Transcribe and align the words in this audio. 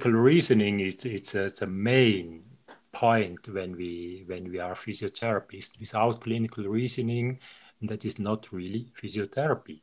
clinical 0.00 0.22
reasoning 0.22 0.80
is 0.80 1.04
it's, 1.04 1.34
uh, 1.34 1.42
it's 1.44 1.60
a 1.60 1.66
main 1.66 2.42
point 2.92 3.46
when 3.48 3.76
we 3.76 4.24
when 4.26 4.50
we 4.50 4.58
are 4.58 4.74
physiotherapists. 4.74 5.78
Without 5.78 6.22
clinical 6.22 6.64
reasoning, 6.64 7.38
that 7.82 8.06
is 8.06 8.18
not 8.18 8.50
really 8.50 8.90
physiotherapy. 8.98 9.82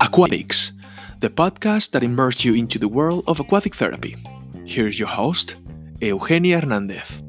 Aquatics, 0.00 0.72
the 1.20 1.28
podcast 1.28 1.90
that 1.90 2.02
immerses 2.02 2.46
you 2.46 2.54
into 2.54 2.78
the 2.78 2.88
world 2.88 3.24
of 3.26 3.40
aquatic 3.40 3.74
therapy. 3.74 4.16
Here's 4.64 4.98
your 4.98 5.08
host, 5.08 5.56
Eugenia 6.00 6.60
Hernandez. 6.60 7.22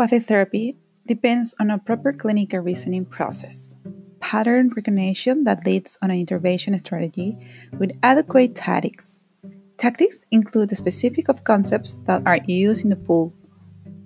Skillful 0.00 0.16
aquatic 0.16 0.28
therapy 0.28 0.76
depends 1.06 1.54
on 1.60 1.70
a 1.70 1.78
proper 1.78 2.10
clinical 2.10 2.60
reasoning 2.60 3.04
process, 3.04 3.76
pattern 4.18 4.70
recognition 4.74 5.44
that 5.44 5.66
leads 5.66 5.98
on 6.00 6.10
an 6.10 6.16
intervention 6.16 6.78
strategy 6.78 7.36
with 7.78 7.92
adequate 8.02 8.54
tactics. 8.54 9.20
Tactics 9.76 10.24
include 10.30 10.70
the 10.70 10.74
specific 10.74 11.28
of 11.28 11.44
concepts 11.44 11.98
that 12.06 12.22
are 12.24 12.38
used 12.46 12.82
in 12.82 12.88
the 12.88 12.96
pool. 12.96 13.34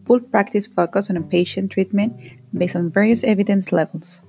Pool 0.05 0.19
practice 0.19 0.67
focus 0.67 1.11
on 1.11 1.17
a 1.17 1.23
patient 1.23 1.71
treatment 1.71 2.13
based 2.53 2.75
on 2.75 2.91
various 2.91 3.23
evidence 3.23 3.71
levels. 3.71 4.25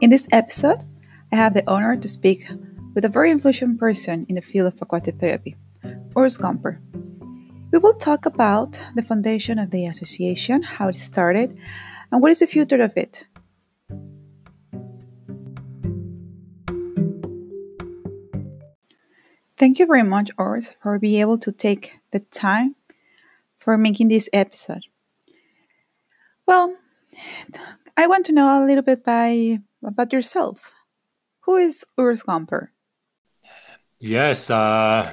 In 0.00 0.08
this 0.08 0.26
episode, 0.32 0.84
I 1.30 1.36
have 1.36 1.52
the 1.52 1.68
honor 1.70 1.98
to 1.98 2.08
speak 2.08 2.48
with 2.94 3.04
a 3.04 3.10
very 3.10 3.30
influential 3.30 3.76
person 3.76 4.24
in 4.30 4.36
the 4.36 4.40
field 4.40 4.72
of 4.72 4.80
aquatic 4.80 5.20
therapy, 5.20 5.54
Urs 6.16 6.40
Gamper. 6.40 6.80
We 7.70 7.78
will 7.78 7.94
talk 7.94 8.24
about 8.24 8.80
the 8.94 9.02
foundation 9.02 9.58
of 9.58 9.70
the 9.70 9.84
association, 9.84 10.62
how 10.62 10.88
it 10.88 10.96
started, 10.96 11.58
and 12.10 12.22
what 12.22 12.30
is 12.30 12.38
the 12.38 12.46
future 12.46 12.80
of 12.80 12.96
it. 12.96 13.26
Thank 19.58 19.78
you 19.78 19.86
very 19.86 20.02
much, 20.02 20.34
Urs, 20.36 20.76
for 20.80 20.98
being 20.98 21.20
able 21.20 21.36
to 21.38 21.52
take 21.52 21.98
the 22.10 22.20
time 22.20 22.74
for 23.58 23.76
making 23.76 24.08
this 24.08 24.30
episode. 24.32 24.84
Well, 26.46 26.74
I 27.98 28.06
want 28.06 28.24
to 28.26 28.32
know 28.32 28.48
a 28.48 28.64
little 28.64 28.82
bit 28.84 29.04
by, 29.04 29.58
about 29.84 30.14
yourself. 30.14 30.72
Who 31.40 31.56
is 31.56 31.84
Urs 31.98 32.24
Gamper? 32.24 32.68
Yes, 34.00 34.48
uh, 34.48 35.12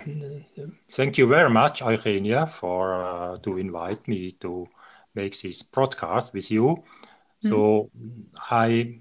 thank 0.91 1.17
you 1.17 1.25
very 1.25 1.49
much, 1.49 1.81
Eugenia, 1.81 2.45
for 2.45 3.03
uh, 3.03 3.37
to 3.39 3.57
invite 3.57 4.07
me 4.07 4.31
to 4.41 4.67
make 5.15 5.41
this 5.41 5.63
podcast 5.63 6.33
with 6.33 6.51
you. 6.51 6.67
Mm-hmm. 6.67 7.49
So 7.49 7.89
I 8.51 8.99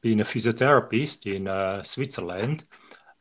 been 0.00 0.20
a 0.20 0.24
physiotherapist 0.24 1.32
in 1.32 1.46
uh, 1.46 1.84
Switzerland, 1.84 2.64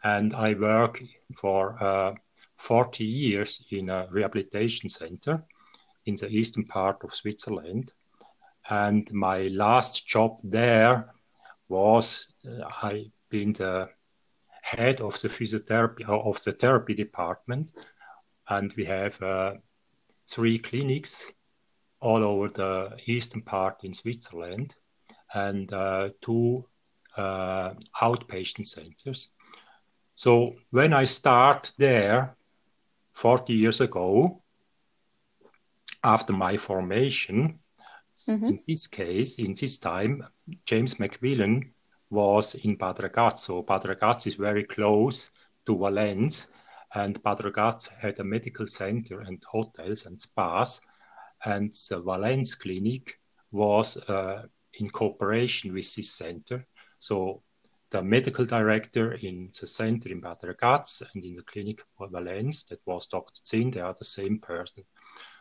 and 0.03 0.33
I 0.33 0.55
work 0.55 1.03
for 1.37 1.81
uh, 1.81 2.15
40 2.57 3.03
years 3.03 3.63
in 3.69 3.89
a 3.89 4.07
rehabilitation 4.09 4.89
center 4.89 5.43
in 6.07 6.15
the 6.15 6.29
eastern 6.29 6.65
part 6.65 7.03
of 7.03 7.13
Switzerland. 7.13 7.91
And 8.67 9.11
my 9.13 9.49
last 9.49 10.07
job 10.07 10.39
there 10.43 11.11
was 11.69 12.27
uh, 12.47 12.63
I 12.81 13.11
been 13.29 13.53
the 13.53 13.89
head 14.77 15.01
of 15.01 15.19
the 15.21 15.27
physiotherapy 15.27 16.07
of 16.07 16.43
the 16.43 16.51
therapy 16.51 16.93
department, 16.93 17.71
and 18.49 18.73
we 18.73 18.85
have 18.85 19.21
uh, 19.21 19.53
three 20.29 20.57
clinics 20.57 21.31
all 21.99 22.23
over 22.23 22.47
the 22.47 22.97
eastern 23.05 23.41
part 23.41 23.83
in 23.83 23.93
Switzerland, 23.93 24.75
and 25.33 25.71
uh, 25.73 26.09
two 26.21 26.65
uh, 27.17 27.73
outpatient 28.01 28.65
centers. 28.65 29.29
So 30.15 30.55
when 30.71 30.93
I 30.93 31.05
start 31.05 31.73
there, 31.77 32.35
40 33.13 33.53
years 33.53 33.81
ago, 33.81 34.41
after 36.03 36.33
my 36.33 36.57
formation, 36.57 37.59
mm-hmm. 38.29 38.47
in 38.47 38.59
this 38.67 38.87
case, 38.87 39.37
in 39.37 39.53
this 39.53 39.77
time, 39.77 40.25
James 40.65 40.95
McMillan 40.95 41.71
was 42.11 42.55
in 42.55 42.75
Bad 42.75 42.97
Ragaz. 42.97 43.47
Bad 43.65 44.27
is 44.27 44.35
very 44.35 44.65
close 44.65 45.31
to 45.65 45.77
Valens, 45.77 46.49
and 46.93 47.21
Bad 47.23 47.39
had 47.99 48.19
a 48.19 48.23
medical 48.23 48.67
center 48.67 49.21
and 49.21 49.41
hotels 49.49 50.05
and 50.05 50.19
spas, 50.19 50.81
and 51.45 51.71
the 51.89 52.01
Valens 52.01 52.53
clinic 52.53 53.17
was 53.51 53.97
uh, 53.97 54.43
in 54.75 54.89
cooperation 54.89 55.73
with 55.73 55.95
this 55.95 56.13
center. 56.13 56.67
So 56.99 57.43
the 57.89 58.03
medical 58.03 58.45
director 58.45 59.13
in 59.13 59.49
the 59.59 59.67
center 59.67 60.09
in 60.09 60.19
Bad 60.21 60.37
and 60.43 61.23
in 61.23 61.33
the 61.33 61.43
clinic 61.43 61.81
for 61.97 62.09
Valens, 62.09 62.65
that 62.69 62.79
was 62.85 63.07
Dr. 63.07 63.41
Zinn, 63.47 63.71
they 63.71 63.81
are 63.81 63.95
the 63.97 64.05
same 64.05 64.39
person. 64.39 64.83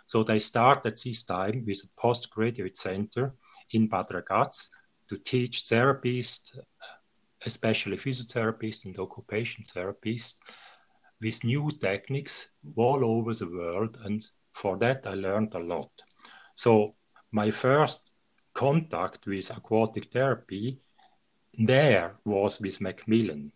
So 0.07 0.23
they 0.25 0.39
start 0.39 0.87
at 0.87 1.01
this 1.05 1.23
time 1.25 1.65
with 1.67 1.83
a 1.85 2.01
postgraduate 2.01 2.77
center 2.77 3.35
in 3.73 3.89
Bad 3.89 4.11
to 5.11 5.19
teach 5.19 5.65
therapists, 5.65 6.57
especially 7.45 7.97
physiotherapists 7.97 8.85
and 8.85 8.97
occupation 8.99 9.65
therapists, 9.65 10.37
with 11.21 11.45
new 11.45 11.69
techniques 11.81 12.49
all 12.77 13.05
over 13.05 13.35
the 13.35 13.51
world. 13.51 13.99
And 14.05 14.25
for 14.55 14.79
that, 14.79 15.07
I 15.07 15.15
learned 15.15 15.55
a 15.55 15.59
lot. 15.59 15.91
So, 16.55 16.95
my 17.33 17.51
first 17.51 18.13
contact 18.55 19.27
with 19.27 19.51
aquatic 19.51 20.13
therapy 20.13 20.81
there 21.59 22.17
was 22.25 22.61
with 22.61 22.79
McMillan. 22.79 23.51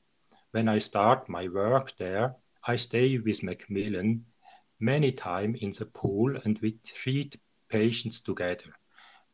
When 0.51 0.69
I 0.69 0.79
start 0.79 1.29
my 1.29 1.49
work 1.49 1.97
there, 1.97 2.35
I 2.67 2.77
stay 2.77 3.19
with 3.19 3.43
McMillan 3.43 4.23
many 4.81 5.13
times 5.13 5.59
in 5.63 5.71
the 5.71 5.87
pool 5.87 6.37
and 6.45 6.59
we 6.59 6.79
treat 6.85 7.37
patients 7.69 8.21
together. 8.21 8.75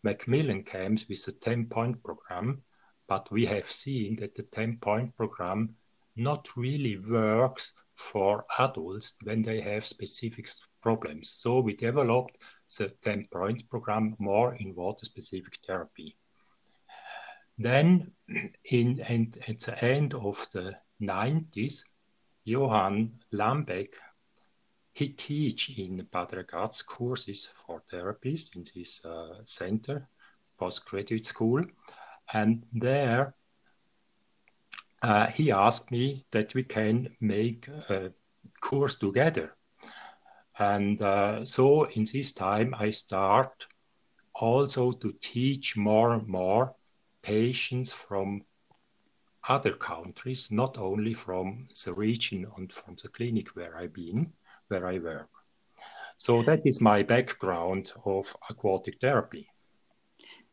McMillan 0.05 0.65
comes 0.65 1.09
with 1.09 1.27
a 1.29 1.33
10 1.33 1.67
point 1.67 2.03
program, 2.03 2.63
but 3.09 3.31
we 3.31 3.47
have 3.47 3.71
seen 3.71 4.17
that 4.17 4.35
the 4.35 4.43
10 4.45 4.79
point 4.79 5.17
program 5.17 5.75
not 6.17 6.49
really 6.57 6.97
works 6.99 7.73
for 7.97 8.47
adults 8.59 9.15
when 9.25 9.43
they 9.43 9.61
have 9.61 9.85
specific 9.85 10.49
problems. 10.83 11.33
So 11.37 11.61
we 11.61 11.75
developed 11.75 12.39
the 12.79 12.89
10 12.89 13.27
point 13.31 13.69
program 13.69 14.17
more 14.19 14.55
in 14.55 14.75
water 14.75 15.05
specific 15.05 15.59
therapy. 15.67 16.17
Then, 17.59 18.13
in, 18.65 19.01
and 19.01 19.37
at 19.47 19.61
the 19.61 19.85
end 19.85 20.15
of 20.15 20.47
the 20.53 20.79
90s, 21.03 21.85
Johan 22.45 23.13
Lambeck 23.35 23.89
he 25.01 25.09
teach 25.09 25.71
in 25.79 26.07
Bad 26.13 26.29
Ragaz 26.33 26.85
courses 26.85 27.49
for 27.67 27.81
therapists 27.91 28.55
in 28.55 28.65
this 28.75 29.03
uh, 29.03 29.41
center, 29.47 30.07
postgraduate 30.59 31.25
school. 31.25 31.65
And 32.35 32.67
there 32.75 33.35
uh, 35.03 35.29
he 35.29 35.51
asked 35.51 35.91
me 35.91 36.27
that 36.33 36.55
we 36.55 36.65
can 36.65 37.17
make 37.19 37.67
a 37.89 38.13
course 38.61 38.95
together. 38.97 39.55
And 40.59 41.01
uh, 41.01 41.47
so 41.47 41.85
in 41.85 42.05
this 42.05 42.33
time, 42.33 42.75
I 42.79 42.91
start 42.91 43.67
also 44.35 44.93
to 44.93 45.15
teach 45.23 45.79
more 45.79 46.13
and 46.13 46.29
more 46.29 46.75
patients 47.23 47.91
from 47.91 48.45
other 49.49 49.73
countries, 49.73 50.51
not 50.51 50.77
only 50.77 51.15
from 51.15 51.69
the 51.87 51.95
region 51.95 52.47
and 52.59 52.71
from 52.71 52.97
the 53.03 53.09
clinic 53.09 53.57
where 53.57 53.79
I've 53.79 53.95
been 53.95 54.31
where 54.71 54.87
I 54.87 54.99
work. 54.99 55.29
So 56.17 56.43
that 56.43 56.67
is 56.67 56.81
my 56.81 57.03
background 57.03 57.93
of 58.05 58.37
aquatic 58.49 59.01
therapy. 59.01 59.49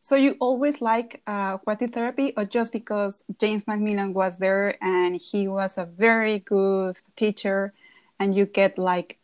So 0.01 0.15
you 0.15 0.37
always 0.39 0.81
like 0.81 1.21
uh, 1.27 1.57
aquatic 1.59 1.93
therapy, 1.93 2.33
or 2.37 2.45
just 2.45 2.71
because 2.71 3.25
James 3.41 3.65
McMillan 3.65 4.13
was 4.13 4.37
there 4.37 4.81
and 4.81 5.19
he 5.19 5.49
was 5.49 5.77
a 5.77 5.85
very 5.85 6.39
good 6.39 6.95
teacher, 7.17 7.73
and 8.17 8.33
you 8.33 8.45
get 8.45 8.77
like 8.77 9.17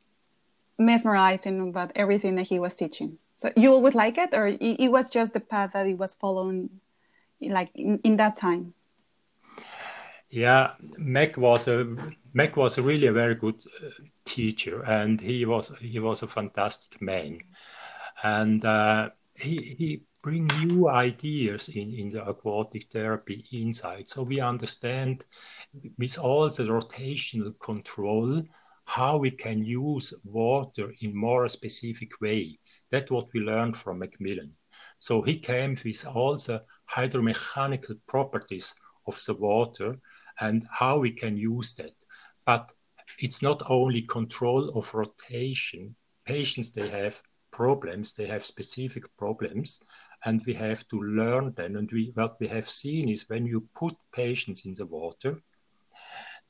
mesmerizing 0.77 1.69
about 1.69 1.91
everything 1.95 2.35
that 2.35 2.47
he 2.47 2.59
was 2.59 2.75
teaching? 2.75 3.17
So 3.35 3.51
you 3.55 3.71
always 3.71 3.95
like 3.95 4.17
it, 4.17 4.33
or 4.33 4.47
it, 4.47 4.91
was 4.91 5.09
just 5.09 5.33
the 5.33 5.39
path 5.39 5.71
that 5.73 5.87
he 5.87 5.93
was 5.93 6.13
following, 6.13 6.69
like 7.41 7.71
in, 7.75 7.99
in 8.03 8.17
that 8.17 8.35
time? 8.35 8.73
Yeah, 10.29 10.71
Mac 10.97 11.37
was 11.37 11.67
a 11.67 11.95
Mac 12.33 12.57
was 12.57 12.79
really 12.79 13.07
a 13.07 13.13
very 13.13 13.35
good 13.35 13.63
uh, 13.83 13.89
teacher, 14.25 14.83
and 14.83 15.21
he 15.21 15.45
was 15.45 15.71
he 15.79 15.99
was 15.99 16.23
a 16.23 16.27
fantastic 16.27 17.01
man, 17.01 17.39
and 18.23 18.65
uh, 18.65 19.09
he 19.35 19.57
he 19.77 20.03
bring 20.23 20.47
new 20.47 20.89
ideas 20.89 21.69
in 21.69 21.93
in 21.93 22.09
the 22.09 22.25
aquatic 22.25 22.89
therapy 22.89 23.45
inside. 23.51 24.09
So 24.09 24.23
we 24.23 24.39
understand 24.39 25.25
with 25.97 26.17
all 26.17 26.49
the 26.49 26.63
rotational 26.63 27.57
control 27.59 28.43
how 28.85 29.17
we 29.17 29.31
can 29.31 29.63
use 29.63 30.13
water 30.25 30.93
in 31.01 31.15
more 31.15 31.47
specific 31.49 32.19
way. 32.19 32.57
That's 32.89 33.11
what 33.11 33.27
we 33.33 33.39
learned 33.41 33.77
from 33.77 33.99
McMillan. 33.99 34.51
So 34.99 35.21
he 35.21 35.39
came 35.39 35.77
with 35.83 36.05
all 36.05 36.35
the 36.35 36.63
hydromechanical 36.89 37.99
properties 38.07 38.73
of 39.07 39.19
the 39.25 39.35
water 39.35 39.99
and 40.39 40.65
how 40.71 40.97
we 40.97 41.11
can 41.11 41.37
use 41.37 41.73
that. 41.75 41.93
But 42.45 42.73
it's 43.19 43.41
not 43.41 43.63
only 43.69 44.01
control 44.03 44.69
of 44.77 44.93
rotation. 44.93 45.95
Patients, 46.25 46.71
they 46.71 46.89
have 46.89 47.21
problems, 47.51 48.13
they 48.13 48.27
have 48.27 48.45
specific 48.45 49.03
problems, 49.17 49.79
and 50.25 50.43
we 50.45 50.53
have 50.53 50.87
to 50.87 51.01
learn 51.01 51.53
them. 51.53 51.75
And 51.75 51.89
we, 51.91 52.11
what 52.15 52.39
we 52.39 52.47
have 52.47 52.69
seen 52.69 53.09
is 53.09 53.29
when 53.29 53.45
you 53.45 53.67
put 53.75 53.95
patients 54.13 54.65
in 54.65 54.73
the 54.73 54.85
water, 54.85 55.41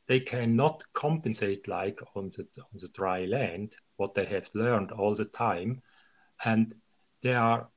they 0.08 0.20
cannot 0.20 0.84
compensate 0.94 1.68
like 1.68 1.98
on 2.16 2.30
the, 2.30 2.48
on 2.58 2.70
the 2.74 2.90
dry 2.94 3.26
land 3.26 3.76
what 3.98 4.14
they 4.14 4.26
have 4.26 4.50
learned 4.54 4.92
all 4.92 5.16
the 5.16 5.26
time. 5.26 5.82
And 6.44 6.76
they 7.22 7.34
are, 7.34 7.68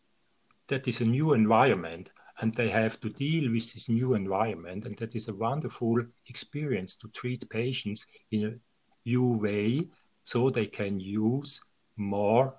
that 0.68 0.88
is 0.88 1.00
a 1.00 1.04
new 1.04 1.34
environment 1.34 2.10
and 2.41 2.55
they 2.55 2.69
have 2.69 3.00
to 3.00 3.09
deal 3.09 3.50
with 3.50 3.73
this 3.73 3.88
new 3.88 4.15
environment. 4.15 4.85
And 4.85 4.97
that 4.99 5.15
is 5.15 5.29
a 5.29 5.35
wonderful 5.35 6.00
experience 6.29 6.97
to 6.97 7.09
treat 7.09 7.49
patients 7.49 8.06
in 8.31 8.44
a 8.44 8.55
new 9.09 9.25
way 9.25 9.88
so 10.23 10.50
they 10.50 10.67
can 10.67 11.00
use 11.00 11.61
more 11.97 12.55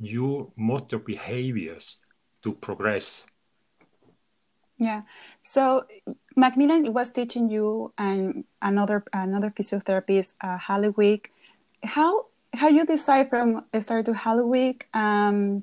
new 0.00 0.52
motor 0.56 0.98
behaviors 0.98 1.98
to 2.42 2.52
progress. 2.52 3.26
Yeah. 4.78 5.02
So 5.42 5.84
McMillan 6.36 6.92
was 6.92 7.10
teaching 7.10 7.48
you 7.48 7.92
and 7.96 8.44
another 8.60 9.04
another 9.12 9.50
physiotherapist, 9.50 10.34
uh, 10.40 10.58
Halliwick. 10.58 11.30
How 11.84 12.26
how 12.52 12.68
you 12.68 12.84
decide 12.84 13.30
from 13.30 13.64
start 13.80 14.06
to 14.06 14.12
Halliwick 14.12 14.82
um, 14.94 15.62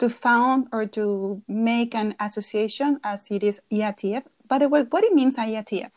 to 0.00 0.10
found 0.10 0.68
or 0.72 0.86
to 0.86 1.42
make 1.48 1.94
an 1.94 2.14
association 2.20 2.98
as 3.04 3.30
it 3.30 3.42
is 3.42 3.62
IATF? 3.72 4.24
By 4.48 4.58
the 4.58 4.68
way, 4.68 4.82
what 4.82 5.04
it 5.04 5.14
means 5.14 5.36
IATF? 5.36 5.90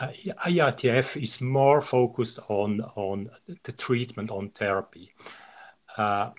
Uh, 0.00 0.08
IATF 0.46 1.22
is 1.22 1.40
more 1.40 1.82
focused 1.82 2.38
on 2.48 2.80
on 2.96 3.30
the 3.64 3.72
treatment 3.72 4.30
on 4.30 4.48
therapy. 4.50 5.12
Uh, 5.96 6.30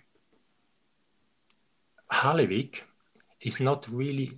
is 3.42 3.60
not 3.60 3.88
really 3.90 4.32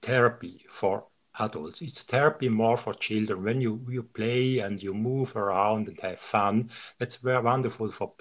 therapy 0.00 0.64
for 0.68 1.04
adults. 1.38 1.82
It's 1.82 2.04
therapy 2.04 2.48
more 2.48 2.76
for 2.76 2.94
children. 2.94 3.42
When 3.42 3.60
you, 3.60 3.84
you 3.88 4.02
play 4.02 4.60
and 4.60 4.82
you 4.82 4.94
move 4.94 5.36
around 5.36 5.88
and 5.88 6.00
have 6.00 6.20
fun, 6.20 6.70
that's 6.98 7.16
very 7.16 7.42
wonderful 7.42 7.88
for 7.88 8.12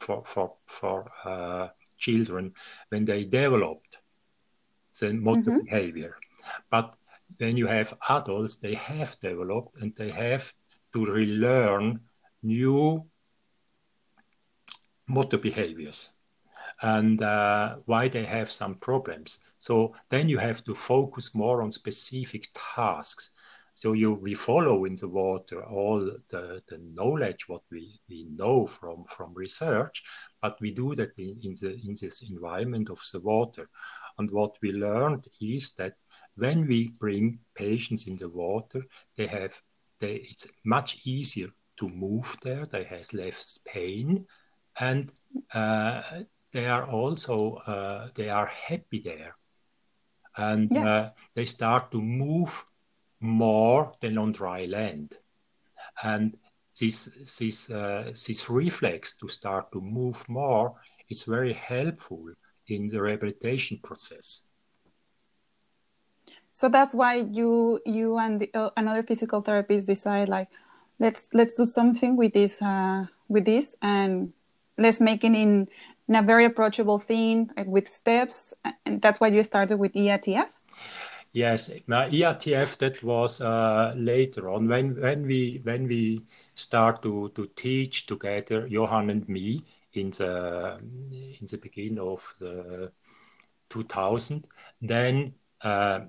for 0.00 0.22
for 0.24 0.54
for 0.66 1.10
uh, 1.24 1.68
children 1.98 2.52
when 2.88 3.04
they 3.04 3.24
developed 3.24 3.98
the 5.00 5.12
motor 5.12 5.50
mm-hmm. 5.50 5.64
behavior. 5.64 6.16
But 6.70 6.96
when 7.36 7.56
you 7.56 7.66
have 7.66 7.94
adults, 8.08 8.56
they 8.56 8.74
have 8.74 9.18
developed 9.20 9.76
and 9.76 9.94
they 9.94 10.10
have 10.10 10.52
to 10.94 11.04
relearn 11.04 12.00
new 12.42 13.04
motor 15.06 15.38
behaviors 15.38 16.10
and 16.82 17.22
uh, 17.22 17.76
why 17.86 18.08
they 18.08 18.24
have 18.24 18.50
some 18.50 18.74
problems. 18.76 19.40
So 19.58 19.94
then 20.10 20.28
you 20.28 20.38
have 20.38 20.64
to 20.64 20.74
focus 20.74 21.34
more 21.34 21.62
on 21.62 21.72
specific 21.72 22.48
tasks. 22.54 23.32
So 23.74 23.92
you 23.92 24.14
we 24.14 24.34
follow 24.34 24.84
in 24.84 24.94
the 24.94 25.08
water 25.08 25.64
all 25.64 26.00
the, 26.28 26.62
the 26.68 26.78
knowledge 26.94 27.48
what 27.48 27.62
we, 27.70 28.00
we 28.08 28.24
know 28.24 28.66
from, 28.66 29.04
from 29.04 29.34
research, 29.34 30.02
but 30.40 30.60
we 30.60 30.70
do 30.72 30.94
that 30.94 31.18
in, 31.18 31.38
in 31.42 31.54
the 31.60 31.74
in 31.84 31.94
this 32.00 32.22
environment 32.22 32.90
of 32.90 33.00
the 33.12 33.20
water. 33.20 33.68
And 34.18 34.30
what 34.30 34.56
we 34.62 34.72
learned 34.72 35.26
is 35.40 35.70
that 35.72 35.94
when 36.36 36.66
we 36.66 36.88
bring 37.00 37.38
patients 37.54 38.06
in 38.06 38.16
the 38.16 38.28
water, 38.28 38.84
they 39.16 39.26
have 39.26 39.60
they, 39.98 40.14
it's 40.30 40.48
much 40.64 41.00
easier 41.04 41.48
to 41.78 41.88
move 41.88 42.36
there. 42.42 42.66
They 42.66 42.84
have 42.84 43.12
less 43.12 43.58
pain, 43.64 44.26
and 44.78 45.12
uh, 45.52 46.02
they 46.52 46.66
are 46.66 46.86
also 46.86 47.54
uh, 47.66 48.08
they 48.14 48.28
are 48.28 48.46
happy 48.46 49.00
there, 49.00 49.36
and 50.36 50.70
yeah. 50.72 50.88
uh, 50.88 51.10
they 51.34 51.44
start 51.44 51.90
to 51.92 52.00
move 52.00 52.64
more 53.20 53.92
than 54.00 54.18
on 54.18 54.32
dry 54.32 54.66
land, 54.66 55.16
and 56.02 56.36
this 56.80 57.36
this 57.38 57.70
uh, 57.70 58.04
this 58.06 58.48
reflex 58.50 59.16
to 59.18 59.28
start 59.28 59.70
to 59.72 59.80
move 59.80 60.28
more 60.28 60.74
is 61.08 61.22
very 61.24 61.52
helpful 61.52 62.28
in 62.68 62.86
the 62.86 63.00
rehabilitation 63.00 63.78
process. 63.82 64.44
So 66.52 66.68
that's 66.68 66.94
why 66.94 67.26
you 67.30 67.80
you 67.86 68.18
and 68.18 68.40
the, 68.40 68.50
uh, 68.54 68.70
another 68.76 69.02
physical 69.02 69.40
therapist 69.40 69.86
decide 69.86 70.28
like 70.28 70.48
let's 70.98 71.28
let's 71.32 71.54
do 71.54 71.64
something 71.64 72.16
with 72.16 72.32
this 72.32 72.60
uh, 72.60 73.06
with 73.28 73.44
this 73.44 73.76
and 73.80 74.32
let's 74.76 75.00
make 75.00 75.24
it 75.24 75.34
in 75.34 75.68
in 76.08 76.16
a 76.16 76.22
very 76.22 76.44
approachable 76.44 76.98
thing 76.98 77.50
with 77.66 77.86
steps. 77.88 78.54
And 78.86 79.00
that's 79.02 79.20
why 79.20 79.28
you 79.28 79.42
started 79.42 79.76
with 79.76 79.92
IATF? 79.92 80.48
Yes, 81.32 81.70
now 81.86 82.08
IATF 82.08 82.78
that 82.78 83.02
was 83.02 83.40
uh, 83.40 83.92
later 83.96 84.48
on 84.50 84.66
when 84.68 85.00
when 85.00 85.26
we 85.26 85.60
when 85.62 85.86
we 85.86 86.26
start 86.54 87.02
to 87.02 87.30
to 87.34 87.46
teach 87.54 88.06
together, 88.06 88.66
Johan 88.66 89.10
and 89.10 89.28
me 89.28 89.62
in 89.92 90.10
the 90.10 90.78
in 91.40 91.46
the 91.46 91.58
beginning 91.58 91.98
of 91.98 92.34
the 92.40 92.92
2000. 93.68 94.48
Then 94.80 95.34
uh, 95.62 96.00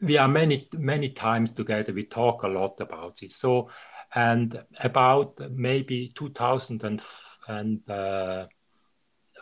we 0.00 0.16
are 0.18 0.28
many 0.28 0.68
many 0.76 1.08
times 1.08 1.52
together. 1.52 1.92
We 1.92 2.04
talk 2.04 2.42
a 2.42 2.48
lot 2.48 2.80
about 2.80 3.16
this. 3.20 3.36
So 3.36 3.68
and 4.14 4.62
about 4.80 5.38
maybe 5.50 6.08
2004 6.14 7.56
and 7.56 7.90
uh, 7.90 8.46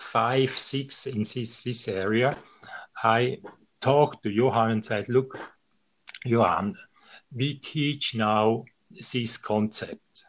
five, 0.01 0.51
six 0.51 1.07
in 1.07 1.19
this, 1.19 1.65
this 1.65 1.89
area, 1.89 2.37
I 3.03 3.39
talked 3.81 4.23
to 4.25 4.31
Johan 4.31 4.71
and 4.71 4.85
said, 4.85 5.09
look, 5.09 5.39
Johan, 6.25 6.75
we 7.33 7.55
teach 7.55 8.15
now 8.15 8.65
this 8.91 9.37
concept. 9.37 10.25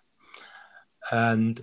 And 1.11 1.59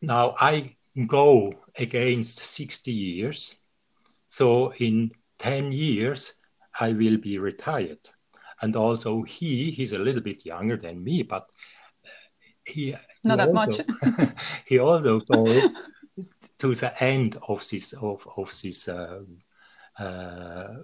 now 0.00 0.34
I 0.38 0.76
go 1.06 1.52
against 1.76 2.38
60 2.38 2.92
years. 2.92 3.56
So 4.28 4.72
in 4.74 5.10
10 5.38 5.72
years, 5.72 6.34
I 6.78 6.92
will 6.92 7.16
be 7.16 7.38
retired. 7.38 8.08
And 8.62 8.76
also 8.76 9.22
he, 9.22 9.70
he's 9.70 9.92
a 9.92 9.98
little 9.98 10.22
bit 10.22 10.46
younger 10.46 10.76
than 10.76 11.02
me, 11.02 11.22
but 11.22 11.50
he 12.64 12.94
not 13.24 13.38
that 13.38 13.48
also, 13.48 13.84
much. 13.84 14.32
he 14.66 14.78
also 14.78 15.20
goes 15.20 15.68
to 16.58 16.74
the 16.74 17.02
end 17.02 17.38
of 17.48 17.68
this 17.68 17.92
of 17.92 18.26
of 18.36 18.50
this 18.62 18.88
uh, 18.88 19.20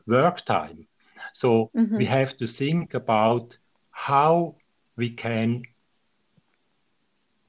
work 0.06 0.40
time. 0.44 0.86
So 1.32 1.70
mm-hmm. 1.76 1.96
we 1.96 2.04
have 2.06 2.36
to 2.38 2.46
think 2.46 2.94
about 2.94 3.56
how 3.90 4.56
we 4.96 5.10
can 5.10 5.62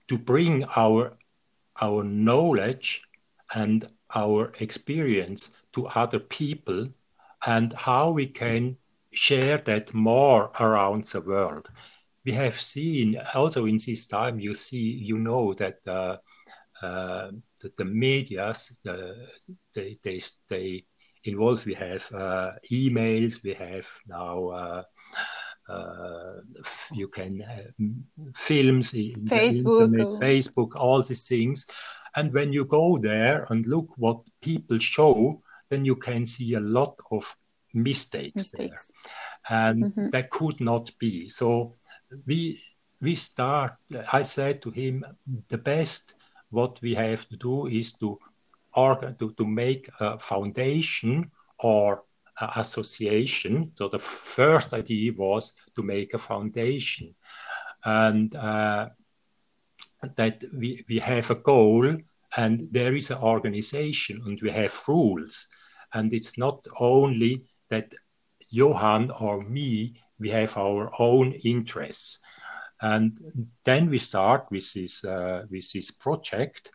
to 0.08 0.18
bring 0.18 0.64
our 0.76 1.14
our 1.82 2.04
knowledge 2.04 3.02
and 3.56 3.88
our 4.16 4.52
experience 4.60 5.52
to 5.74 5.88
other 5.88 6.20
people 6.20 6.86
and 7.46 7.74
how 7.74 8.12
we 8.12 8.28
can 8.28 8.78
share 9.12 9.58
that 9.58 9.94
more 9.94 10.52
around 10.60 11.04
the 11.06 11.22
world 11.22 11.70
we 12.26 12.32
have 12.32 12.60
seen 12.60 13.20
also 13.34 13.66
in 13.66 13.78
this 13.86 14.06
time, 14.06 14.40
you 14.40 14.54
see, 14.54 14.78
you 14.78 15.18
know 15.18 15.54
that 15.54 15.86
uh, 15.88 16.18
uh, 16.82 17.32
the, 17.60 17.72
the 17.78 17.86
medias, 17.86 18.78
the, 18.84 19.28
they, 19.74 19.98
they, 20.04 20.20
they 20.48 20.86
involve, 21.24 21.66
we 21.66 21.74
have 21.74 22.12
uh, 22.14 22.52
emails, 22.72 23.44
we 23.44 23.54
have 23.54 23.88
now 24.08 24.48
uh, 24.50 24.84
uh, 25.70 26.34
you 26.92 27.08
can 27.08 27.42
uh, 27.42 27.86
films, 28.36 28.92
Facebook, 28.92 29.86
internet, 29.86 30.08
Facebook, 30.22 30.76
all 30.76 31.02
these 31.02 31.28
things. 31.28 31.68
And 32.16 32.32
when 32.34 32.54
you 32.54 32.66
go 32.66 32.98
there 32.98 33.48
and 33.50 33.66
look 33.66 33.88
what 33.98 34.20
people 34.42 34.78
show, 34.78 35.42
then 35.70 35.86
you 35.86 35.96
can 35.96 36.26
see 36.26 36.54
a 36.54 36.60
lot 36.60 37.00
of 37.12 37.36
mistakes, 37.74 38.36
mistakes. 38.36 38.92
there. 39.50 39.60
And 39.66 39.86
mm-hmm. 39.86 40.10
that 40.10 40.30
could 40.30 40.60
not 40.60 40.92
be. 41.00 41.30
So 41.30 41.74
we 42.28 42.62
we 43.02 43.16
start. 43.16 43.74
I 44.12 44.22
said 44.22 44.62
to 44.62 44.72
him, 44.72 45.04
the 45.50 45.58
best 45.58 46.16
what 46.52 46.80
we 46.82 46.94
have 46.94 47.28
to 47.30 47.38
do 47.38 47.68
is 47.68 47.94
to 47.94 48.20
organ 48.76 49.16
to, 49.18 49.32
to 49.34 49.46
make 49.46 49.90
a 50.00 50.20
foundation 50.20 51.32
or 51.60 52.04
association. 52.56 53.72
So 53.76 53.88
the 53.88 54.00
first 54.00 54.74
idea 54.74 55.14
was 55.16 55.54
to 55.76 55.84
make 55.84 56.14
a 56.14 56.18
foundation, 56.18 57.16
and 57.84 58.36
uh, 58.36 58.90
that 60.16 60.44
we, 60.54 60.84
we 60.90 61.00
have 61.00 61.30
a 61.30 61.36
goal 61.36 61.96
and 62.36 62.68
there 62.72 62.96
is 62.96 63.12
an 63.12 63.20
organization 63.20 64.22
and 64.26 64.42
we 64.42 64.52
have 64.52 64.82
rules. 64.88 65.48
And 65.94 66.12
it's 66.14 66.38
not 66.38 66.66
only 66.80 67.46
that 67.70 67.94
Johan 68.50 69.12
or 69.12 69.44
me, 69.44 69.96
we 70.20 70.30
have 70.30 70.58
our 70.58 70.92
own 71.00 71.34
interests. 71.34 72.20
And 72.82 73.18
then 73.64 73.90
we 73.90 73.98
start 73.98 74.48
with 74.52 74.74
this, 74.74 75.04
uh, 75.06 75.44
with 75.50 75.72
this 75.72 75.92
project. 75.92 76.72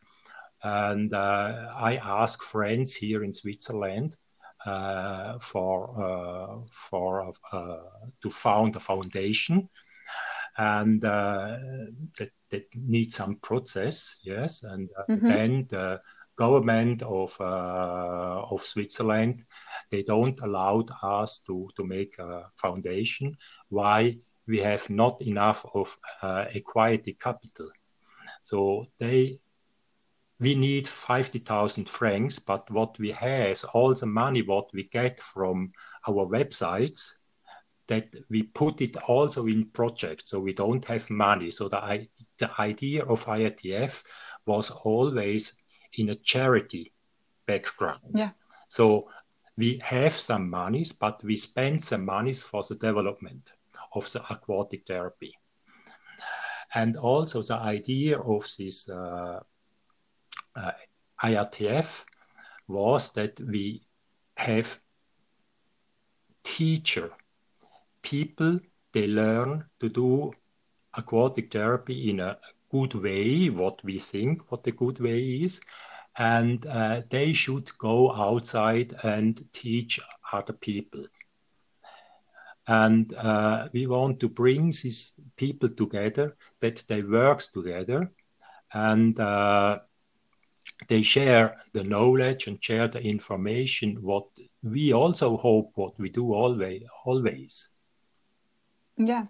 And 0.63 1.13
uh, 1.13 1.73
I 1.77 1.97
ask 1.97 2.43
friends 2.43 2.95
here 2.95 3.23
in 3.25 3.33
Switzerland 3.33 4.17
uh, 4.67 5.39
for, 5.39 5.95
uh, 6.03 6.67
for 6.71 7.33
uh, 7.53 7.77
to 8.23 8.31
found 8.31 8.77
a 8.77 8.81
foundation 8.81 9.69
and 10.59 11.05
uh, 11.05 11.57
that, 12.19 12.31
that 12.51 12.65
needs 12.75 13.15
some 13.15 13.37
process, 13.37 14.19
yes. 14.25 14.65
And 14.65 14.91
uh, 14.99 15.13
mm-hmm. 15.13 15.27
then 15.27 15.67
the 15.71 16.01
government 16.37 17.03
of 17.03 17.37
uh, 17.41 18.43
of 18.51 18.65
Switzerland 18.65 19.45
they 19.91 20.03
don't 20.03 20.39
allow 20.41 20.85
us 21.03 21.41
to 21.47 21.69
to 21.77 21.85
make 21.85 22.19
a 22.19 22.51
foundation. 22.57 23.37
Why? 23.69 24.19
We 24.47 24.59
have 24.59 24.89
not 24.89 25.21
enough 25.21 25.65
of 25.75 25.97
uh, 26.23 26.47
equity 26.53 27.15
capital, 27.15 27.71
so 28.41 28.87
they. 28.99 29.41
We 30.41 30.55
need 30.55 30.87
50,000 30.87 31.89
francs, 31.89 32.39
but 32.39 32.71
what 32.71 32.99
we 32.99 33.11
have, 33.13 33.65
all 33.75 33.93
the 33.93 34.07
money 34.07 34.43
what 34.43 34.73
we 34.73 34.85
get 34.85 35.19
from 35.21 35.73
our 36.07 36.27
websites, 36.27 37.15
that 37.89 38.15
we 38.29 38.43
put 38.43 38.81
it 38.81 38.97
also 39.09 39.47
in 39.47 39.65
projects, 39.71 40.31
so 40.31 40.41
we 40.41 40.53
don't 40.53 40.85
have 40.85 41.11
money. 41.11 41.51
So 41.51 41.69
the, 41.69 42.07
the 42.39 42.61
idea 42.61 43.05
of 43.05 43.25
IATF 43.25 44.03
was 44.47 44.71
always 44.71 45.55
in 45.95 46.11
a 46.11 46.15
charity 46.15 46.93
background. 47.47 48.01
Yeah. 48.15 48.31
So 48.69 49.09
we 49.57 49.81
have 49.83 50.13
some 50.13 50.51
monies, 50.51 50.93
but 50.93 51.25
we 51.25 51.35
spend 51.35 51.83
some 51.83 52.05
monies 52.05 52.43
for 52.43 52.63
the 52.63 52.77
development 52.77 53.53
of 53.95 54.11
the 54.13 54.23
aquatic 54.31 54.87
therapy. 54.87 55.37
And 56.75 56.97
also 56.97 57.43
the 57.43 57.57
idea 57.57 58.21
of 58.21 58.47
this 58.59 58.89
uh, 58.89 59.41
uh, 60.59 60.73
IATF 61.23 62.05
was 62.67 63.13
that 63.13 63.41
we 63.41 63.83
have 64.37 64.79
teacher 66.45 67.11
people 68.03 68.59
they 68.93 69.07
learn 69.07 69.65
to 69.81 69.89
do 69.89 70.33
aquatic 70.95 71.53
therapy 71.53 72.11
in 72.11 72.21
a 72.21 72.39
good 72.71 72.95
way, 72.95 73.49
what 73.51 73.83
we 73.85 73.99
think 73.99 74.51
what 74.51 74.63
the 74.63 74.73
good 74.73 75.01
way 75.01 75.21
is, 75.43 75.61
and 76.17 76.67
uh, 76.67 77.03
they 77.11 77.33
should 77.33 77.71
go 77.79 78.13
outside 78.13 78.95
and 79.03 79.45
teach 79.53 80.01
other 80.33 80.53
people. 80.53 81.05
And 82.67 83.15
uh, 83.15 83.69
we 83.73 83.87
want 83.87 84.21
to 84.21 84.29
bring 84.29 84.67
these 84.67 85.15
people 85.37 85.71
together, 85.71 86.37
that 86.61 86.85
they 86.89 87.03
work 87.03 87.41
together, 87.41 88.11
and 88.73 89.19
uh, 89.19 89.79
they 90.89 91.03
share 91.03 91.57
the 91.73 91.85
knowledge 91.85 92.47
and 92.47 92.63
share 92.63 92.89
the 92.89 93.01
information. 93.01 94.03
What 94.03 94.27
we 94.63 94.93
also 94.93 95.37
hope, 95.37 95.73
what 95.75 95.99
we 95.99 96.09
do 96.09 96.33
always, 96.33 96.83
always 97.05 97.69
yeah. 98.99 99.27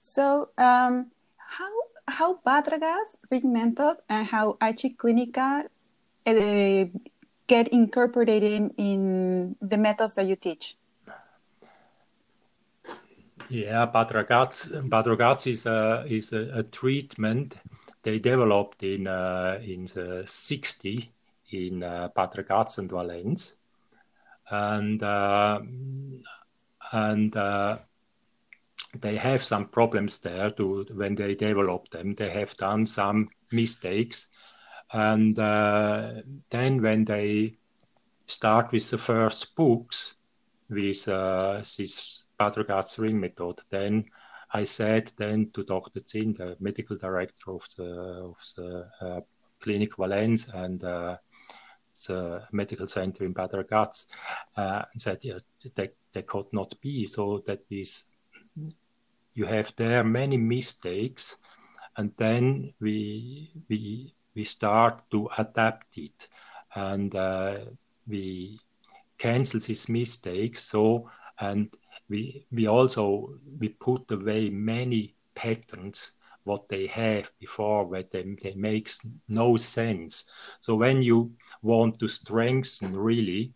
So, 0.00 0.48
um, 0.58 1.12
how 1.36 1.70
how 2.08 2.40
Badragas 2.44 3.16
rig 3.30 3.44
method 3.44 3.98
and 4.08 4.26
how 4.26 4.56
Ai 4.60 4.72
Chi 4.72 4.94
Clinica 4.96 5.66
uh, 6.26 6.84
get 7.46 7.68
incorporated 7.68 8.72
in 8.76 9.56
the 9.60 9.76
methods 9.76 10.14
that 10.14 10.26
you 10.26 10.36
teach? 10.36 10.76
Yeah, 13.48 13.84
Bad 13.86 14.10
Ragaz 14.10 15.46
is 15.46 15.66
a 15.66 16.04
is 16.08 16.32
a, 16.32 16.60
a, 16.60 16.62
treatment 16.62 17.56
they 18.02 18.18
developed 18.18 18.82
in 18.82 19.06
uh, 19.06 19.60
in 19.62 19.84
the 19.84 20.22
60 20.26 21.12
in 21.52 21.82
uh, 21.82 22.08
Bad 22.14 22.34
and 22.78 22.90
Valens, 22.90 23.56
and 24.50 25.02
uh, 25.02 25.60
and 26.92 27.36
uh, 27.36 27.78
they 29.00 29.16
have 29.16 29.44
some 29.44 29.68
problems 29.68 30.18
there 30.18 30.50
to 30.50 30.86
when 30.94 31.14
they 31.14 31.34
develop 31.34 31.88
them. 31.90 32.14
They 32.14 32.30
have 32.30 32.56
done 32.56 32.86
some 32.86 33.28
mistakes, 33.52 34.28
and 34.92 35.38
uh, 35.38 36.22
then 36.50 36.82
when 36.82 37.04
they 37.04 37.56
start 38.26 38.72
with 38.72 38.88
the 38.90 38.98
first 38.98 39.54
books 39.56 40.14
with 40.68 41.08
uh, 41.08 41.58
this 41.58 42.24
Bad 42.38 42.54
Ragaz 42.54 42.98
ring 42.98 43.20
method, 43.20 43.60
then 43.70 44.06
I 44.52 44.64
said 44.64 45.12
then 45.16 45.50
to 45.54 45.64
Dr. 45.64 46.00
Zinn, 46.06 46.32
the 46.32 46.56
medical 46.60 46.96
director 46.96 47.52
of 47.52 47.66
the 47.76 47.90
of 48.30 48.38
the 48.56 48.88
uh, 49.00 49.20
Clinic 49.60 49.96
Valens 49.96 50.48
and 50.48 50.82
uh, 50.82 51.16
the 52.06 52.42
medical 52.52 52.86
center 52.86 53.24
in 53.24 53.32
Bad 53.32 53.50
Ragaz, 53.52 54.06
uh, 54.56 54.82
said 54.96 55.18
yeah, 55.22 55.38
they, 55.74 55.90
they 56.12 56.22
could 56.22 56.52
not 56.52 56.74
be. 56.80 57.06
So 57.06 57.42
that 57.46 57.60
is 57.70 58.06
you 59.34 59.46
have 59.46 59.74
there 59.76 60.02
many 60.02 60.36
mistakes 60.36 61.36
and 61.96 62.12
then 62.16 62.72
we 62.80 63.52
we 63.68 64.14
we 64.34 64.44
start 64.44 65.02
to 65.10 65.28
adapt 65.38 65.98
it 65.98 66.28
and 66.74 67.14
uh, 67.14 67.58
we 68.06 68.58
cancel 69.18 69.60
these 69.60 69.88
mistakes 69.88 70.64
so 70.64 71.10
and 71.40 71.76
we 72.10 72.46
we 72.52 72.66
also 72.66 73.34
we 73.58 73.68
put 73.68 74.10
away 74.10 74.50
many 74.50 75.14
patterns 75.34 76.12
what 76.44 76.68
they 76.68 76.86
have 76.86 77.30
before 77.38 77.86
where 77.86 78.02
they, 78.10 78.22
they 78.42 78.54
makes 78.54 79.00
no 79.28 79.56
sense 79.56 80.30
so 80.60 80.74
when 80.74 81.02
you 81.02 81.30
want 81.62 81.98
to 81.98 82.08
strengthen 82.08 82.96
really 82.96 83.52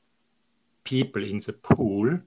people 0.85 1.25
in 1.25 1.39
the 1.39 1.53
pool 1.53 2.19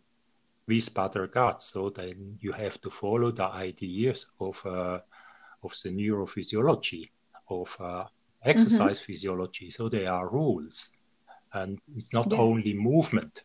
with 0.67 0.93
Bad 0.93 1.13
Ragaz. 1.13 1.62
So 1.62 1.89
then 1.89 2.38
you 2.41 2.51
have 2.51 2.79
to 2.81 2.89
follow 2.89 3.31
the 3.31 3.46
ideas 3.46 4.27
of 4.39 4.63
uh, 4.65 5.00
of 5.63 5.74
the 5.84 5.89
neurophysiology 5.89 7.10
of 7.50 7.75
uh, 7.79 8.05
exercise 8.43 9.00
mm-hmm. 9.00 9.12
physiology. 9.12 9.72
So 9.72 9.89
there 9.89 10.12
are 10.12 10.29
rules, 10.29 10.91
and 11.53 11.79
it's 11.96 12.13
not 12.13 12.29
yes. 12.29 12.39
only 12.39 12.74
movement. 12.74 13.43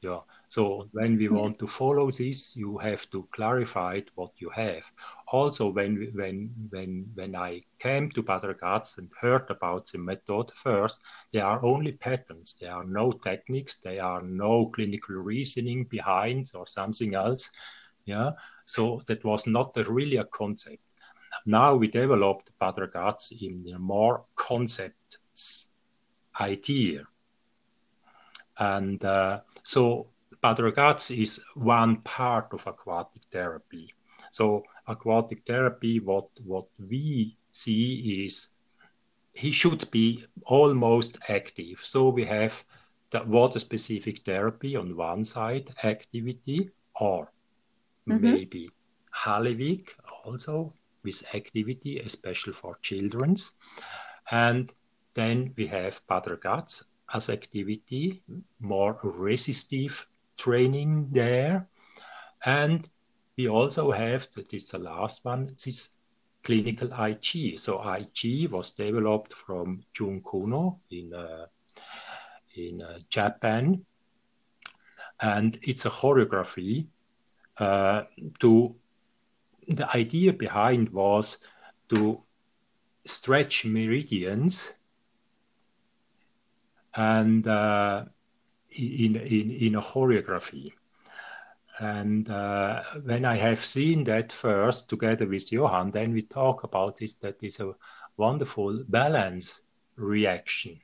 Yeah. 0.00 0.20
So 0.48 0.88
when 0.92 1.18
we 1.18 1.28
want 1.28 1.58
to 1.58 1.66
follow 1.66 2.10
this, 2.10 2.56
you 2.56 2.78
have 2.78 3.10
to 3.10 3.26
clarify 3.32 3.94
it, 3.94 4.10
what 4.14 4.30
you 4.36 4.48
have. 4.50 4.84
Also, 5.26 5.68
when 5.68 6.12
when 6.14 6.54
when 6.70 7.10
when 7.14 7.34
I 7.34 7.60
came 7.80 8.08
to 8.10 8.22
Bad 8.22 8.42
Ragaz 8.42 8.98
and 8.98 9.10
heard 9.20 9.50
about 9.50 9.86
the 9.86 9.98
method 9.98 10.52
first, 10.54 11.00
there 11.32 11.44
are 11.44 11.64
only 11.64 11.92
patterns. 11.92 12.54
There 12.60 12.72
are 12.72 12.84
no 12.84 13.10
techniques. 13.10 13.76
There 13.76 14.02
are 14.02 14.22
no 14.22 14.66
clinical 14.66 15.16
reasoning 15.16 15.84
behind 15.84 16.52
or 16.54 16.66
something 16.66 17.14
else. 17.14 17.50
Yeah. 18.04 18.32
So 18.66 19.02
that 19.08 19.24
was 19.24 19.48
not 19.48 19.76
a, 19.76 19.82
really 19.82 20.18
a 20.18 20.24
concept. 20.24 20.82
Now 21.44 21.74
we 21.74 21.88
developed 21.88 22.52
Bad 22.60 22.76
Ragaz 22.76 23.32
in 23.32 23.74
a 23.74 23.78
more 23.78 24.24
concept 24.36 25.18
idea 26.40 27.04
and 28.58 29.04
uh, 29.04 29.40
so 29.62 30.08
Bad 30.40 30.58
Ragaz 30.58 31.10
is 31.10 31.40
one 31.54 31.96
part 32.02 32.52
of 32.52 32.66
aquatic 32.66 33.22
therapy. 33.30 33.94
So 34.30 34.64
aquatic 34.86 35.44
therapy, 35.46 36.00
what 36.00 36.28
what 36.44 36.66
we 36.78 37.36
see 37.50 38.24
is 38.24 38.48
he 39.32 39.50
should 39.50 39.90
be 39.90 40.24
almost 40.44 41.18
active. 41.28 41.80
So 41.82 42.08
we 42.08 42.24
have 42.24 42.64
the 43.10 43.22
water 43.22 43.58
specific 43.58 44.24
therapy 44.24 44.76
on 44.76 44.96
one 44.96 45.24
side, 45.24 45.74
activity, 45.82 46.70
or 47.00 47.32
mm-hmm. 48.08 48.22
maybe 48.22 48.70
Halliwick 49.14 49.90
also 50.24 50.70
with 51.02 51.22
activity, 51.34 52.00
especially 52.00 52.52
for 52.52 52.76
children's. 52.82 53.52
And 54.30 54.72
then 55.14 55.54
we 55.56 55.66
have 55.68 56.00
Bad 56.08 56.24
Ragaz 56.24 56.84
as 57.14 57.30
activity, 57.30 58.22
more 58.60 58.98
resistive 59.02 60.06
training 60.36 61.08
there. 61.10 61.68
And 62.44 62.88
we 63.36 63.48
also 63.48 63.90
have, 63.90 64.28
that 64.34 64.52
is 64.52 64.70
the 64.70 64.78
last 64.78 65.24
one, 65.24 65.54
this 65.64 65.90
clinical 66.44 66.92
Ai 66.92 67.14
Chi. 67.14 67.56
So 67.56 67.78
Ai 67.78 68.06
Chi 68.14 68.46
was 68.50 68.72
developed 68.72 69.32
from 69.32 69.82
Jun 69.92 70.20
Konno 70.22 70.78
in, 70.90 71.14
uh, 71.14 71.46
in 72.54 72.82
uh, 72.82 72.98
Japan. 73.08 73.84
And 75.20 75.58
it's 75.62 75.86
a 75.86 75.90
choreography 75.90 76.86
uh, 77.58 78.04
to 78.38 78.76
the 79.66 79.96
idea 79.96 80.32
behind 80.32 80.88
was 80.90 81.38
to 81.88 82.22
stretch 83.04 83.64
meridians 83.64 84.74
and 86.94 87.46
uh, 87.46 88.04
in, 88.70 89.16
in, 89.16 89.50
in 89.50 89.74
a 89.74 89.82
choreography. 89.82 90.72
And 91.78 92.28
uh, 92.28 92.82
when 93.04 93.24
I 93.24 93.36
have 93.36 93.64
seen 93.64 94.02
that 94.04 94.32
first 94.32 94.88
together 94.88 95.26
with 95.26 95.52
Johan, 95.52 95.92
then 95.92 96.12
we 96.12 96.22
talk 96.22 96.64
about 96.64 96.96
this 96.96 97.14
that 97.14 97.42
is 97.42 97.60
a 97.60 97.74
wonderful 98.16 98.84
balance 98.88 99.60
reaction 99.96 100.80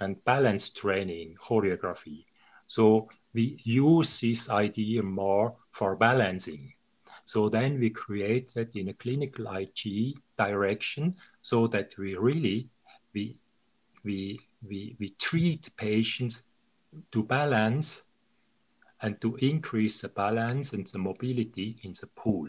and 0.00 0.22
balance 0.24 0.70
training 0.70 1.36
choreography. 1.40 2.26
So 2.66 3.08
we 3.32 3.60
use 3.64 4.20
this 4.20 4.50
idea 4.50 5.02
more 5.02 5.54
for 5.70 5.96
balancing. 5.96 6.72
So 7.24 7.48
then 7.48 7.80
we 7.80 7.90
create 7.90 8.52
that 8.54 8.76
in 8.76 8.88
a 8.88 8.94
clinical 8.94 9.48
Ai 9.48 9.66
Chi 9.66 10.12
direction 10.36 11.16
so 11.40 11.66
that 11.68 11.96
we 11.96 12.16
really 12.16 12.68
we 13.14 13.38
we 14.04 14.40
we, 14.68 14.96
we 14.98 15.10
treat 15.18 15.70
patients 15.76 16.44
to 17.12 17.22
balance 17.22 18.04
and 19.02 19.20
to 19.20 19.36
increase 19.36 20.00
the 20.00 20.08
balance 20.08 20.72
and 20.72 20.86
the 20.86 20.98
mobility 20.98 21.76
in 21.82 21.92
the 22.00 22.06
pool. 22.14 22.48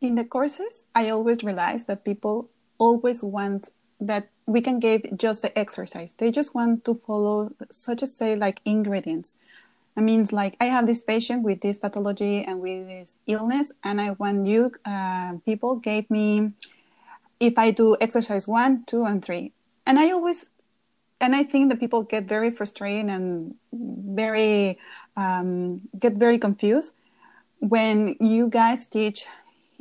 In 0.00 0.14
the 0.14 0.24
courses, 0.24 0.86
I 0.94 1.10
always 1.10 1.42
realize 1.42 1.84
that 1.86 2.04
people 2.04 2.48
always 2.78 3.22
want 3.22 3.70
that 4.00 4.28
we 4.46 4.60
can 4.60 4.78
give 4.78 5.02
just 5.16 5.42
the 5.42 5.56
exercise. 5.58 6.14
They 6.14 6.30
just 6.30 6.54
want 6.54 6.84
to 6.84 6.94
follow, 7.06 7.52
such 7.70 8.02
as 8.02 8.16
say, 8.16 8.36
like 8.36 8.60
ingredients. 8.64 9.36
I 9.96 10.00
means 10.00 10.32
like 10.32 10.56
I 10.60 10.66
have 10.66 10.86
this 10.86 11.02
patient 11.02 11.42
with 11.42 11.60
this 11.60 11.78
pathology 11.78 12.44
and 12.44 12.60
with 12.60 12.86
this 12.86 13.16
illness, 13.26 13.72
and 13.82 14.00
I 14.00 14.12
want 14.12 14.46
you 14.46 14.70
uh, 14.84 15.32
people 15.44 15.76
gave 15.76 16.08
me 16.08 16.52
if 17.40 17.58
I 17.58 17.72
do 17.72 17.96
exercise 18.00 18.46
one, 18.46 18.84
two, 18.84 19.04
and 19.04 19.24
three, 19.24 19.52
and 19.88 19.98
I 19.98 20.10
always 20.10 20.50
and 21.20 21.34
I 21.34 21.42
think 21.42 21.70
that 21.70 21.80
people 21.80 22.02
get 22.02 22.28
very 22.28 22.52
frustrated 22.52 23.10
and 23.10 23.54
very 23.72 24.78
um, 25.16 25.80
get 25.98 26.12
very 26.12 26.38
confused 26.38 26.94
when 27.58 28.14
you 28.20 28.48
guys 28.48 28.86
teach, 28.86 29.26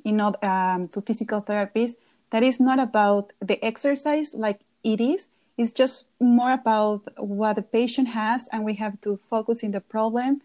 you 0.03 0.13
know, 0.13 0.33
um, 0.41 0.87
to 0.93 1.01
physical 1.01 1.43
therapists 1.43 1.97
that 2.31 2.41
is 2.41 2.59
not 2.59 2.79
about 2.79 3.33
the 3.39 3.63
exercise 3.63 4.33
like 4.33 4.61
it 4.83 4.99
is. 4.99 5.27
It's 5.57 5.71
just 5.71 6.05
more 6.19 6.53
about 6.53 7.01
what 7.17 7.55
the 7.55 7.61
patient 7.61 8.09
has, 8.09 8.47
and 8.51 8.63
we 8.63 8.75
have 8.75 8.99
to 9.01 9.19
focus 9.29 9.63
in 9.63 9.71
the 9.71 9.81
problem, 9.81 10.41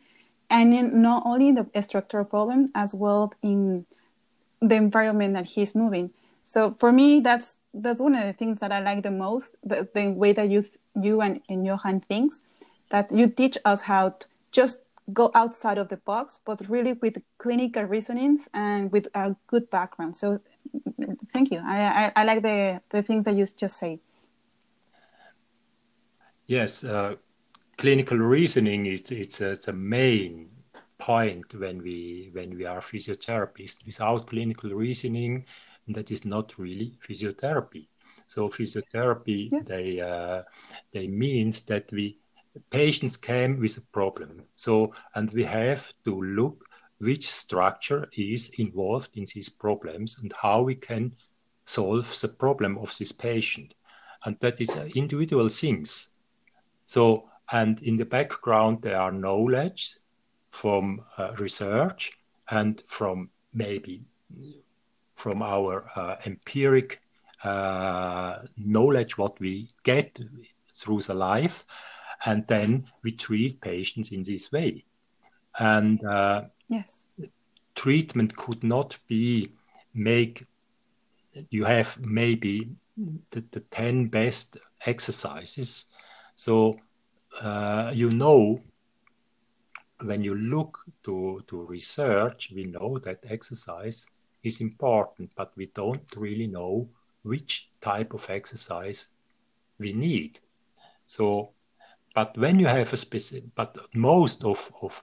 and 0.50 0.74
in 0.74 1.02
not 1.02 1.22
only 1.24 1.52
the 1.52 1.66
structural 1.82 2.24
problem 2.24 2.66
as 2.74 2.94
well 2.94 3.32
in 3.42 3.86
the 4.60 4.74
environment 4.74 5.34
that 5.34 5.46
he's 5.46 5.74
moving. 5.74 6.10
So 6.52 6.76
for 6.78 6.92
me, 6.92 7.20
that's 7.20 7.56
that's 7.72 7.98
one 7.98 8.14
of 8.14 8.24
the 8.26 8.34
things 8.34 8.58
that 8.58 8.72
I 8.72 8.80
like 8.80 9.02
the 9.02 9.10
most. 9.10 9.56
The, 9.64 9.88
the 9.94 10.10
way 10.10 10.34
that 10.34 10.50
you 10.50 10.62
you 11.00 11.22
and, 11.22 11.40
and 11.48 11.64
Johan 11.64 12.00
thinks 12.00 12.42
that 12.90 13.10
you 13.10 13.30
teach 13.30 13.56
us 13.64 13.80
how 13.80 14.10
to 14.10 14.26
just 14.50 14.82
go 15.14 15.30
outside 15.34 15.78
of 15.78 15.88
the 15.88 15.96
box, 15.96 16.40
but 16.44 16.60
really 16.68 16.92
with 16.92 17.16
clinical 17.38 17.84
reasonings 17.84 18.50
and 18.52 18.92
with 18.92 19.08
a 19.14 19.34
good 19.46 19.70
background. 19.70 20.14
So 20.14 20.40
thank 21.32 21.50
you. 21.50 21.62
I, 21.64 22.04
I, 22.04 22.12
I 22.16 22.24
like 22.24 22.42
the, 22.42 22.82
the 22.90 23.02
things 23.02 23.24
that 23.24 23.34
you 23.34 23.46
just 23.46 23.78
said. 23.78 23.98
Yes, 26.46 26.84
uh, 26.84 27.14
clinical 27.78 28.18
reasoning 28.18 28.84
is 28.84 29.10
it's 29.10 29.40
a, 29.40 29.52
it's 29.52 29.68
a 29.68 29.72
main 29.72 30.50
point 30.98 31.54
when 31.54 31.82
we 31.82 32.28
when 32.34 32.56
we 32.58 32.66
are 32.66 32.80
physiotherapists. 32.80 33.86
Without 33.86 34.26
clinical 34.26 34.70
reasoning, 34.70 35.46
that 35.88 36.10
is 36.10 36.24
not 36.24 36.58
really 36.58 36.98
physiotherapy. 37.06 37.86
So 38.26 38.48
physiotherapy, 38.48 39.48
yeah. 39.50 39.60
they 39.64 40.00
uh, 40.00 40.42
they 40.92 41.06
means 41.08 41.62
that 41.62 41.90
we 41.92 42.18
patients 42.70 43.16
came 43.16 43.58
with 43.58 43.76
a 43.78 43.86
problem. 43.92 44.42
So 44.54 44.94
and 45.14 45.30
we 45.30 45.44
have 45.44 45.92
to 46.04 46.22
look 46.22 46.64
which 46.98 47.28
structure 47.28 48.08
is 48.16 48.50
involved 48.58 49.16
in 49.16 49.26
these 49.34 49.48
problems 49.48 50.18
and 50.22 50.32
how 50.40 50.62
we 50.62 50.74
can 50.76 51.12
solve 51.64 52.08
the 52.20 52.28
problem 52.28 52.78
of 52.78 52.96
this 52.96 53.10
patient. 53.10 53.74
And 54.24 54.38
that 54.40 54.60
is 54.60 54.76
individual 54.94 55.48
things. 55.48 56.10
So 56.86 57.28
and 57.50 57.82
in 57.82 57.96
the 57.96 58.04
background 58.04 58.82
there 58.82 59.00
are 59.00 59.12
knowledge 59.12 59.96
from 60.50 61.04
uh, 61.18 61.32
research 61.38 62.12
and 62.50 62.82
from 62.86 63.30
maybe 63.52 64.04
from 65.22 65.40
our 65.40 65.88
uh, 65.94 66.16
empiric 66.26 67.00
uh, 67.44 68.38
knowledge 68.56 69.16
what 69.16 69.38
we 69.38 69.68
get 69.84 70.18
through 70.76 71.00
the 71.00 71.14
life, 71.14 71.64
and 72.26 72.44
then 72.48 72.84
we 73.04 73.12
treat 73.12 73.60
patients 73.60 74.10
in 74.10 74.24
this 74.24 74.50
way. 74.50 74.84
And 75.60 76.04
uh, 76.04 76.42
yes, 76.68 77.06
treatment 77.76 78.34
could 78.36 78.64
not 78.64 78.98
be 79.06 79.52
make. 79.94 80.44
You 81.50 81.64
have 81.66 81.96
maybe 82.00 82.70
the, 83.30 83.44
the 83.52 83.60
ten 83.70 84.08
best 84.08 84.56
exercises, 84.86 85.84
so 86.34 86.74
uh, 87.40 87.92
you 87.94 88.10
know 88.10 88.60
when 90.04 90.24
you 90.24 90.34
look 90.34 90.78
to, 91.04 91.40
to 91.46 91.62
research, 91.62 92.50
we 92.52 92.64
know 92.64 92.98
that 93.04 93.24
exercise 93.30 94.04
is 94.42 94.60
important, 94.60 95.30
but 95.36 95.52
we 95.56 95.66
don't 95.66 96.16
really 96.16 96.46
know 96.46 96.88
which 97.22 97.68
type 97.80 98.14
of 98.14 98.28
exercise 98.28 99.08
we 99.78 99.92
need. 99.92 100.40
So, 101.06 101.50
but 102.14 102.36
when 102.36 102.58
you 102.58 102.66
have 102.66 102.92
a 102.92 102.96
specific, 102.96 103.54
but 103.54 103.76
most 103.94 104.44
of, 104.44 104.72
of 104.82 105.02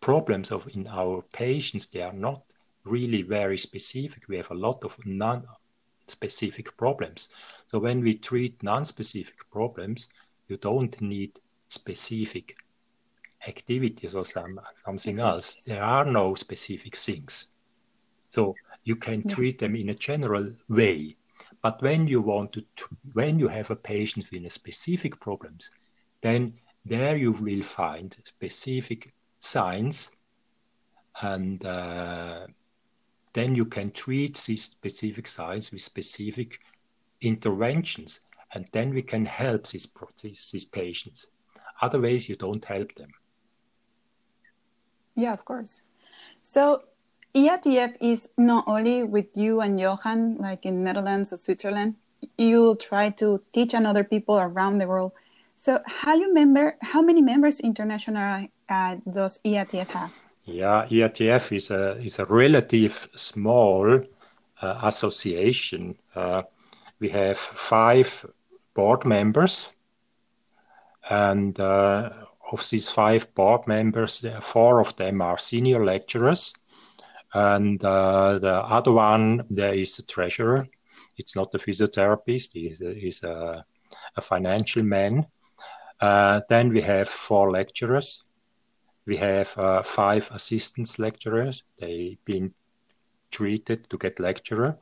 problems 0.00 0.50
of 0.50 0.68
in 0.74 0.86
our 0.86 1.22
patients, 1.32 1.86
they 1.86 2.02
are 2.02 2.12
not 2.12 2.42
really 2.84 3.22
very 3.22 3.58
specific. 3.58 4.28
We 4.28 4.36
have 4.36 4.50
a 4.50 4.54
lot 4.54 4.84
of 4.84 4.96
non-specific 5.04 6.76
problems. 6.76 7.30
So 7.66 7.78
when 7.78 8.00
we 8.00 8.14
treat 8.14 8.62
non-specific 8.62 9.50
problems, 9.50 10.08
you 10.48 10.56
don't 10.56 11.00
need 11.00 11.38
specific 11.68 12.56
activities 13.46 14.14
or 14.14 14.24
some 14.24 14.60
something 14.74 15.18
else. 15.18 15.64
There 15.64 15.82
are 15.82 16.04
no 16.04 16.34
specific 16.34 16.96
things. 16.96 17.48
So 18.30 18.54
you 18.84 18.96
can 18.96 19.22
yeah. 19.26 19.34
treat 19.34 19.58
them 19.58 19.76
in 19.76 19.90
a 19.90 19.94
general 19.94 20.50
way. 20.68 21.16
But 21.62 21.82
when 21.82 22.06
you 22.06 22.22
want 22.22 22.52
to, 22.54 22.64
when 23.12 23.38
you 23.38 23.48
have 23.48 23.70
a 23.70 23.76
patient 23.76 24.26
with 24.32 24.44
a 24.46 24.50
specific 24.50 25.20
problems, 25.20 25.70
then 26.22 26.54
there 26.86 27.16
you 27.16 27.32
will 27.32 27.62
find 27.62 28.16
specific 28.24 29.12
signs, 29.40 30.10
and 31.20 31.64
uh, 31.64 32.46
then 33.32 33.54
you 33.54 33.66
can 33.66 33.90
treat 33.90 34.42
these 34.46 34.64
specific 34.64 35.28
signs 35.28 35.70
with 35.72 35.82
specific 35.82 36.60
interventions, 37.20 38.20
and 38.54 38.66
then 38.72 38.94
we 38.94 39.02
can 39.02 39.26
help 39.26 39.66
these, 39.66 39.88
these, 40.22 40.50
these 40.50 40.64
patients. 40.64 41.26
Otherwise, 41.82 42.28
you 42.28 42.36
don't 42.36 42.64
help 42.64 42.94
them. 42.94 43.10
Yeah, 45.16 45.32
of 45.32 45.44
course. 45.44 45.82
So 46.42 46.84
IATF 47.34 47.94
is 48.00 48.28
not 48.36 48.64
only 48.66 49.04
with 49.04 49.26
you 49.34 49.60
and 49.60 49.78
Johan, 49.78 50.36
like 50.38 50.66
in 50.66 50.82
Netherlands 50.82 51.32
or 51.32 51.36
Switzerland. 51.36 51.94
You 52.36 52.76
try 52.80 53.10
to 53.10 53.40
teach 53.52 53.72
another 53.72 54.02
people 54.02 54.38
around 54.38 54.78
the 54.78 54.88
world. 54.88 55.12
So, 55.56 55.80
how 55.86 56.14
you 56.14 56.34
member? 56.34 56.76
How 56.82 57.02
many 57.02 57.22
members 57.22 57.60
international 57.60 58.48
uh, 58.68 58.96
does 59.10 59.38
IATF 59.44 59.86
have? 59.88 60.12
Yeah, 60.44 60.86
IATF 60.90 61.56
is 61.56 61.70
a 61.70 61.98
is 61.98 62.18
a 62.18 62.24
relative 62.24 63.08
small 63.14 64.00
uh, 64.60 64.80
association. 64.82 65.96
Uh, 66.14 66.42
we 66.98 67.08
have 67.10 67.38
five 67.38 68.26
board 68.74 69.04
members, 69.04 69.68
and 71.08 71.58
uh, 71.60 72.10
of 72.50 72.68
these 72.70 72.88
five 72.88 73.32
board 73.34 73.68
members, 73.68 74.26
four 74.40 74.80
of 74.80 74.96
them 74.96 75.22
are 75.22 75.38
senior 75.38 75.84
lecturers 75.84 76.54
and 77.34 77.82
uh, 77.84 78.38
the 78.38 78.54
other 78.54 78.92
one, 78.92 79.44
there 79.50 79.74
is 79.74 79.96
the 79.96 80.02
treasurer. 80.02 80.66
It's 81.16 81.36
not 81.36 81.54
a 81.54 81.58
physiotherapist, 81.58 82.52
he's 82.52 83.22
a, 83.22 83.28
a, 83.28 83.64
a 84.16 84.20
financial 84.20 84.82
man. 84.82 85.26
Uh, 86.00 86.40
then 86.48 86.70
we 86.70 86.80
have 86.80 87.08
four 87.08 87.50
lecturers. 87.50 88.22
We 89.06 89.16
have 89.16 89.56
uh, 89.58 89.82
five 89.82 90.30
assistants 90.32 90.98
lecturers. 90.98 91.62
They've 91.78 92.22
been 92.24 92.54
treated 93.30 93.88
to 93.90 93.98
get 93.98 94.20
lecturer. 94.20 94.78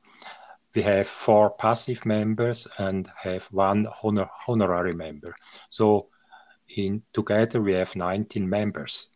We 0.75 0.83
have 0.83 1.09
four 1.09 1.51
passive 1.51 2.05
members 2.07 2.67
and 2.79 3.11
have 3.23 3.45
one 3.47 3.87
honor, 4.03 4.29
honorary 4.47 4.93
member. 4.93 5.35
So 5.71 6.09
in 6.77 7.03
together 7.13 7.61
we 7.61 7.73
have 7.73 7.97
19 7.97 8.49
members. 8.49 9.11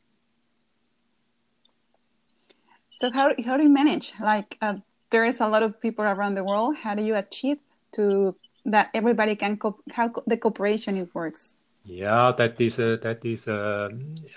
So 3.03 3.11
how 3.11 3.35
how 3.45 3.57
do 3.57 3.65
you 3.65 3.69
manage? 3.69 4.13
Like 4.21 4.57
uh, 4.63 4.75
there 5.11 5.25
is 5.25 5.41
a 5.41 5.49
lot 5.49 5.65
of 5.65 5.81
people 5.81 6.05
around 6.05 6.37
the 6.37 6.45
world. 6.45 6.77
How 6.77 6.95
do 6.95 7.03
you 7.03 7.17
achieve 7.17 7.59
to 7.95 8.37
that 8.65 8.91
everybody 8.95 9.35
can 9.35 9.57
co- 9.57 9.83
how 9.91 10.11
co- 10.11 10.23
the 10.25 10.37
cooperation 10.37 10.97
it 10.97 11.13
works? 11.13 11.57
Yeah, 11.85 12.31
that 12.39 12.61
is 12.61 12.77
that 12.77 13.25
is 13.25 13.49
a, 13.49 13.91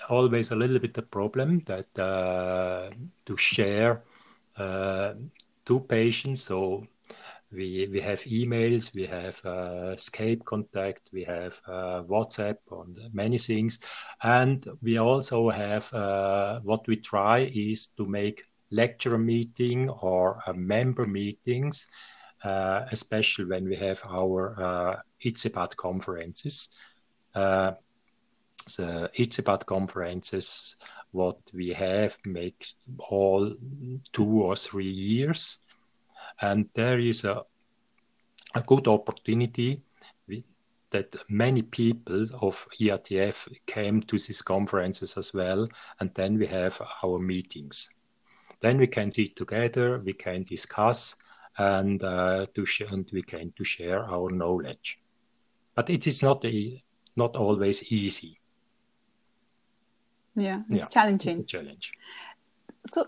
always 0.08 0.50
a 0.50 0.56
little 0.56 0.80
bit 0.80 0.98
a 0.98 1.02
problem 1.02 1.60
that 1.66 1.96
uh, 1.96 2.90
to 3.26 3.36
share 3.36 4.02
uh, 4.56 5.14
two 5.64 5.78
patients. 5.78 6.42
So 6.42 6.88
we 7.52 7.86
we 7.92 8.00
have 8.00 8.18
emails, 8.22 8.92
we 8.96 9.06
have 9.06 9.36
uh, 9.44 9.94
Skype 9.94 10.44
contact, 10.44 11.10
we 11.12 11.22
have 11.22 11.54
uh, 11.68 12.02
WhatsApp 12.02 12.56
on 12.72 12.96
many 13.12 13.38
things, 13.38 13.78
and 14.24 14.66
we 14.82 14.98
also 14.98 15.50
have 15.50 15.86
uh, 15.94 16.58
what 16.64 16.84
we 16.88 16.96
try 16.96 17.48
is 17.54 17.86
to 17.96 18.06
make 18.06 18.42
lecture 18.70 19.18
meeting 19.18 19.88
or 19.88 20.42
member 20.54 21.04
meetings, 21.04 21.86
uh, 22.44 22.84
especially 22.90 23.44
when 23.44 23.68
we 23.68 23.76
have 23.76 24.02
our 24.08 24.62
uh, 24.62 24.96
ICEPAD 25.24 25.76
conferences. 25.76 26.68
Uh, 27.34 27.72
the 28.76 29.10
ICEPAD 29.18 29.66
conferences, 29.66 30.76
what 31.12 31.38
we 31.52 31.68
have, 31.68 32.16
makes 32.24 32.74
all 32.98 33.54
two 34.12 34.42
or 34.42 34.56
three 34.56 34.90
years 34.90 35.58
and 36.40 36.68
there 36.74 36.98
is 36.98 37.24
a, 37.24 37.42
a 38.54 38.60
good 38.62 38.88
opportunity 38.88 39.80
that 40.90 41.16
many 41.28 41.62
people 41.62 42.26
of 42.40 42.66
IATF 42.80 43.48
came 43.66 44.00
to 44.02 44.18
these 44.18 44.40
conferences 44.40 45.16
as 45.16 45.34
well, 45.34 45.68
and 45.98 46.14
then 46.14 46.38
we 46.38 46.46
have 46.46 46.80
our 47.02 47.18
meetings. 47.18 47.90
Then 48.60 48.78
we 48.78 48.86
can 48.86 49.10
sit 49.10 49.36
together, 49.36 49.98
we 49.98 50.12
can 50.12 50.42
discuss, 50.44 51.14
and 51.58 52.02
uh, 52.02 52.46
and 52.90 53.10
we 53.12 53.22
can 53.22 53.52
to 53.56 53.64
share 53.64 54.04
our 54.04 54.30
knowledge. 54.30 54.98
But 55.74 55.90
it 55.90 56.06
is 56.06 56.22
not 56.22 56.44
a, 56.44 56.82
not 57.16 57.36
always 57.36 57.82
easy. 57.92 58.40
Yeah, 60.34 60.62
it's 60.70 60.84
yeah, 60.84 60.88
challenging. 60.88 61.36
It's 61.36 61.44
a 61.44 61.46
challenge. 61.46 61.92
So 62.86 63.06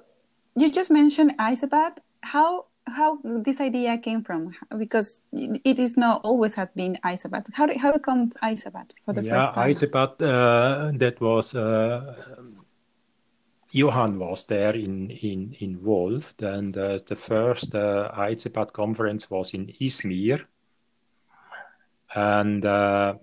you 0.56 0.72
just 0.72 0.90
mentioned 0.90 1.37
ICEPAD. 1.38 1.98
How 2.22 2.66
how 2.88 3.18
this 3.22 3.61
idea 3.61 3.98
came 3.98 4.22
from 4.24 4.54
because 4.78 5.20
it 5.32 5.78
is 5.78 5.96
not 5.96 6.22
always 6.24 6.54
had 6.54 6.74
been 6.74 6.98
ICEPAD. 7.04 7.52
How 7.52 7.68
how 7.78 7.92
comes 7.98 8.37
ICEPAD 8.42 8.90
for 9.04 9.12
the 9.12 9.22
yeah, 9.22 9.38
first 9.38 9.54
time? 9.54 9.70
ICEPAD 9.70 10.22
uh, 10.22 10.98
that 10.98 11.20
was 11.20 11.54
uh, 11.54 12.14
Johan 13.70 14.18
was 14.18 14.46
there 14.46 14.74
in, 14.74 15.11
in 15.11 15.57
involved, 15.61 16.42
and 16.42 16.76
uh, 16.76 16.98
the 17.07 17.16
first 17.16 17.74
uh, 17.74 18.11
conference 18.72 19.31
was 19.31 19.54
in 19.54 19.66
Izmir, 19.81 20.44
and 22.14 22.64
uh, 22.64 23.14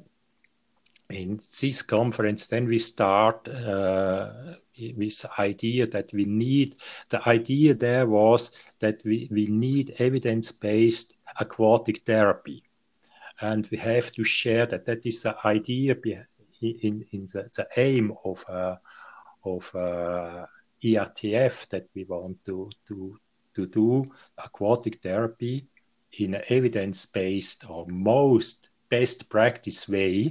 in 1.09 1.37
this 1.61 1.81
conference, 1.81 2.47
then 2.47 2.67
we 2.67 2.79
start 2.79 3.47
uh, 3.47 4.55
with 4.97 5.25
idea 5.39 5.85
that 5.87 6.11
we 6.13 6.25
need 6.25 6.75
the 7.09 7.27
idea 7.27 7.73
there 7.73 8.07
was 8.07 8.51
that 8.79 9.01
we, 9.05 9.27
we 9.31 9.45
need 9.45 9.95
evidence-based 9.99 11.15
aquatic 11.39 12.03
therapy. 12.05 12.63
And 13.41 13.67
we 13.71 13.77
have 13.77 14.11
to 14.13 14.23
share 14.23 14.65
that. 14.67 14.85
That 14.85 15.05
is 15.05 15.23
the 15.23 15.35
idea 15.45 15.95
in, 16.61 17.05
in 17.11 17.25
the, 17.33 17.49
the 17.55 17.67
aim 17.77 18.13
of 18.23 18.45
uh, 18.49 18.75
of 19.45 19.75
uh, 19.75 20.45
IATF 20.83 21.67
that 21.69 21.87
we 21.95 22.03
want 22.05 22.43
to 22.45 22.69
to 22.87 23.17
to 23.55 23.65
do 23.67 24.03
aquatic 24.37 25.01
therapy 25.01 25.61
in 26.19 26.33
an 26.33 26.43
evidence-based 26.49 27.69
or 27.69 27.85
most 27.87 28.69
best 28.89 29.29
practice 29.29 29.87
way 29.87 30.29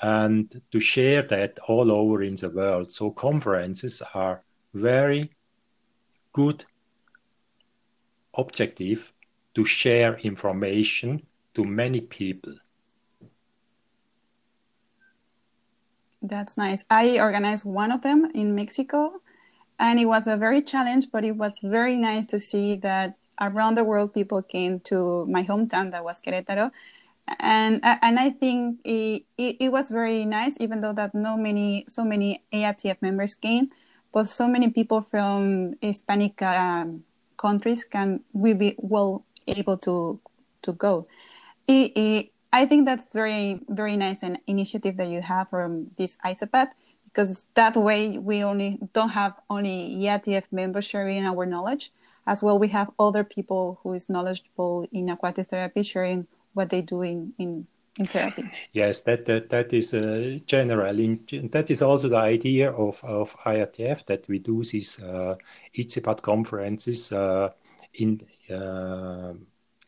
and 0.00 0.62
to 0.70 0.80
share 0.80 1.22
that 1.22 1.58
all 1.66 1.90
over 1.90 2.22
in 2.22 2.36
the 2.36 2.50
world. 2.50 2.90
So 2.90 3.10
conferences 3.10 4.02
are 4.14 4.42
very 4.74 5.30
good 6.32 6.64
objective 8.34 9.12
to 9.54 9.64
share 9.64 10.18
information 10.18 11.26
to 11.54 11.64
many 11.64 12.00
people. 12.00 12.54
That's 16.20 16.56
nice. 16.56 16.84
I 16.90 17.20
organized 17.20 17.64
one 17.64 17.92
of 17.92 18.02
them 18.02 18.30
in 18.34 18.54
Mexico 18.54 19.20
and 19.78 20.00
it 20.00 20.06
was 20.06 20.26
a 20.26 20.36
very 20.36 20.62
challenge, 20.62 21.08
but 21.12 21.24
it 21.24 21.36
was 21.36 21.58
very 21.62 21.96
nice 21.96 22.26
to 22.26 22.38
see 22.38 22.76
that 22.76 23.16
around 23.40 23.76
the 23.76 23.84
world 23.84 24.12
people 24.12 24.42
came 24.42 24.80
to 24.80 25.24
my 25.26 25.44
hometown 25.44 25.92
that 25.92 26.02
was 26.02 26.20
Querétaro 26.20 26.72
and 27.40 27.80
and 27.82 28.18
I 28.18 28.30
think 28.30 28.80
it, 28.84 29.24
it, 29.36 29.56
it, 29.60 29.72
was 29.72 29.90
very 29.90 30.24
nice, 30.24 30.56
even 30.60 30.80
though 30.80 30.92
that 30.92 31.14
no 31.14 31.36
many 31.36 31.84
so 31.88 32.04
many 32.04 32.42
IATF 32.52 33.02
members 33.02 33.34
came, 33.34 33.68
but 34.12 34.28
so 34.28 34.48
many 34.48 34.70
people 34.70 35.02
from 35.10 35.74
Hispanic 35.80 36.40
um, 36.42 37.04
countries 37.36 37.84
can 37.84 38.20
we 38.32 38.54
be 38.54 38.74
well 38.78 39.24
able 39.46 39.76
to 39.78 40.20
to 40.62 40.72
go. 40.72 41.06
It, 41.66 42.32
I 42.52 42.66
think 42.66 42.86
that's 42.86 43.12
very 43.12 43.60
very 43.68 43.96
nice 43.96 44.22
an 44.22 44.38
initiative 44.46 44.96
that 44.96 45.08
you 45.08 45.20
have 45.20 45.50
from 45.50 45.90
this 45.96 46.16
ICEPAD 46.24 46.68
because 47.04 47.46
that 47.54 47.76
way 47.76 48.18
we 48.18 48.42
only 48.42 48.78
don't 48.92 49.10
have 49.10 49.34
only 49.50 49.96
IATF 49.96 50.44
members 50.50 50.84
sharing 50.84 51.24
our 51.24 51.44
knowledge 51.46 51.92
as 52.26 52.42
well 52.42 52.58
we 52.58 52.68
have 52.68 52.90
other 52.98 53.24
people 53.24 53.80
who 53.82 53.92
is 53.92 54.08
knowledgeable 54.08 54.86
in 54.92 55.08
aquatic 55.08 55.48
therapy 55.48 55.82
sharing 55.82 56.26
what 56.54 56.70
they 56.70 56.82
do 56.82 57.02
in, 57.02 57.32
in, 57.38 57.66
in 57.98 58.04
therapy. 58.04 58.44
Yes, 58.72 59.02
that 59.02 59.24
that, 59.26 59.48
that 59.50 59.72
is 59.72 59.94
uh, 59.94 60.38
general. 60.46 60.98
In, 60.98 61.20
that 61.52 61.70
is 61.70 61.82
also 61.82 62.08
the 62.08 62.16
idea 62.16 62.70
of, 62.72 63.02
of 63.04 63.34
IATF 63.44 64.04
that 64.06 64.28
we 64.28 64.38
do 64.38 64.62
these 64.62 65.02
uh, 65.02 65.36
conferences 66.22 67.12
uh, 67.12 67.50
in 67.94 68.20
uh, 68.50 69.32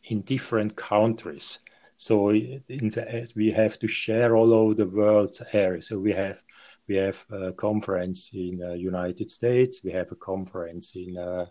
in 0.04 0.20
different 0.22 0.76
countries. 0.76 1.58
So 2.00 2.32
the, 2.32 3.32
we 3.36 3.50
have 3.50 3.78
to 3.80 3.86
share 3.86 4.34
all 4.34 4.54
over 4.54 4.72
the 4.72 4.86
world 4.86 5.38
area. 5.52 5.82
So 5.82 5.98
we 5.98 6.14
have 6.14 6.42
we 6.88 6.94
have 6.96 7.26
a 7.30 7.52
conference 7.52 8.30
in 8.32 8.56
the 8.56 8.74
United 8.74 9.30
States. 9.30 9.84
We 9.84 9.92
have 9.92 10.10
a 10.10 10.16
conference 10.16 10.96
in 10.96 11.18
uh, 11.18 11.44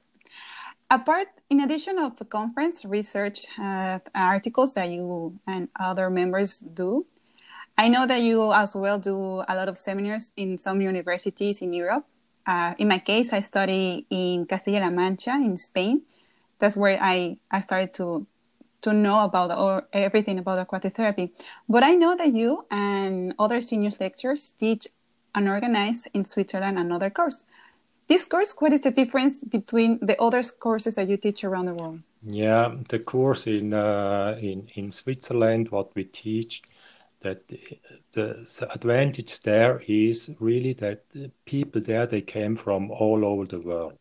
apart 0.90 1.28
in 1.50 1.60
addition 1.60 1.98
of 1.98 2.16
the 2.16 2.24
conference 2.24 2.84
research 2.84 3.46
uh, 3.58 3.98
articles 4.14 4.74
that 4.74 4.88
you 4.88 5.38
and 5.46 5.68
other 5.78 6.10
members 6.10 6.58
do 6.58 7.06
i 7.76 7.88
know 7.88 8.06
that 8.06 8.22
you 8.22 8.52
as 8.52 8.74
well 8.74 8.98
do 8.98 9.42
a 9.48 9.54
lot 9.54 9.68
of 9.68 9.76
seminars 9.76 10.32
in 10.36 10.58
some 10.58 10.80
universities 10.80 11.62
in 11.62 11.72
europe 11.72 12.06
uh, 12.46 12.74
in 12.78 12.88
my 12.88 12.98
case 12.98 13.32
i 13.32 13.40
study 13.40 14.06
in 14.10 14.46
castilla-la 14.46 14.90
mancha 14.90 15.30
in 15.30 15.56
spain 15.58 16.02
that's 16.58 16.76
where 16.76 16.98
i, 17.02 17.36
I 17.50 17.60
started 17.60 17.94
to 17.94 18.26
to 18.82 18.92
know 18.92 19.20
about 19.20 19.50
or 19.56 19.88
everything 19.92 20.38
about 20.38 20.58
aquatic 20.58 20.94
therapy. 20.96 21.32
But 21.68 21.82
i 21.82 21.94
know 21.94 22.16
that 22.16 22.32
you 22.32 22.66
and 22.70 23.34
other 23.38 23.60
seniors 23.60 24.00
lecturers 24.00 24.50
teach 24.50 24.88
and 25.34 25.48
organize 25.48 26.06
in 26.14 26.24
switzerland 26.24 26.78
another 26.78 27.10
course. 27.10 27.44
This 28.08 28.24
course, 28.24 28.54
what 28.58 28.72
is 28.72 28.80
the 28.80 28.90
difference 28.90 29.44
between 29.44 29.98
the 30.00 30.18
other 30.18 30.42
courses 30.42 30.94
that 30.94 31.10
you 31.10 31.18
teach 31.18 31.44
around 31.44 31.66
the 31.66 31.74
world? 31.74 32.00
Yeah, 32.22 32.74
the 32.88 32.98
course 32.98 33.46
in 33.46 33.74
uh, 33.74 34.38
in 34.40 34.66
in 34.74 34.90
Switzerland, 34.90 35.70
what 35.70 35.94
we 35.94 36.04
teach, 36.04 36.62
that 37.20 37.46
the, 37.48 37.78
the 38.12 38.70
advantage 38.74 39.40
there 39.42 39.82
is 39.86 40.30
really 40.40 40.72
that 40.74 41.08
the 41.10 41.30
people 41.44 41.82
there 41.82 42.06
they 42.06 42.22
came 42.22 42.56
from 42.56 42.90
all 42.90 43.26
over 43.26 43.44
the 43.44 43.60
world, 43.60 43.98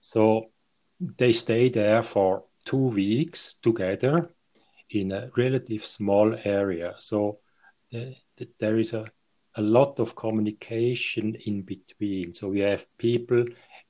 so 0.00 0.50
they 0.98 1.32
stay 1.32 1.68
there 1.68 2.02
for 2.02 2.42
two 2.64 2.88
weeks 2.94 3.54
together 3.54 4.30
in 4.90 5.12
a 5.12 5.30
relative 5.36 5.84
small 5.84 6.36
area. 6.44 6.94
So 6.98 7.36
the, 7.90 8.14
the, 8.36 8.48
there 8.58 8.78
is 8.78 8.92
a 8.92 9.06
a 9.56 9.62
lot 9.62 10.00
of 10.00 10.16
communication 10.16 11.36
in 11.46 11.62
between. 11.62 12.32
So 12.32 12.48
we 12.48 12.60
have 12.60 12.86
people 12.98 13.44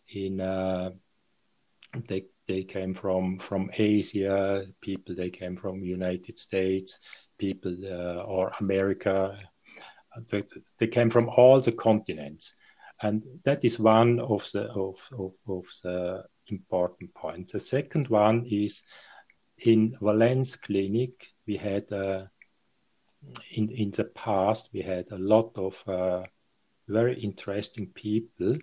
in 0.08 0.40
uh, 0.40 0.90
they 2.08 2.24
they 2.46 2.64
came 2.64 2.94
from 2.94 3.38
from 3.38 3.70
Asia, 3.72 4.66
people 4.80 5.14
they 5.14 5.30
came 5.30 5.56
from 5.56 5.82
United 5.82 6.38
States, 6.38 7.00
people 7.38 7.76
uh, 7.84 8.22
or 8.24 8.52
America. 8.60 9.38
They, 10.30 10.44
they 10.78 10.87
came 10.87 11.10
from 11.10 11.28
all 11.28 11.60
the 11.60 11.72
continents, 11.72 12.54
and 13.02 13.24
that 13.44 13.64
is 13.64 13.80
one 13.80 14.20
of 14.20 14.48
the 14.52 14.70
of, 14.70 14.96
of, 15.18 15.32
of 15.48 15.64
the 15.82 16.24
important 16.48 17.14
points. 17.14 17.52
The 17.52 17.61
second 17.61 18.09
one 18.09 18.46
is 18.50 18.83
in 19.59 19.96
Valens 20.00 20.57
Clinic 20.57 21.12
we 21.46 21.57
had. 21.57 21.90
Uh, 21.92 22.26
in 23.52 23.70
in 23.70 23.90
the 23.90 24.04
past 24.04 24.70
we 24.72 24.83
had 24.83 25.11
a 25.11 25.18
lot 25.18 25.50
of 25.57 25.83
uh, 25.88 26.22
very 26.88 27.18
interesting 27.20 27.87
people. 27.94 28.54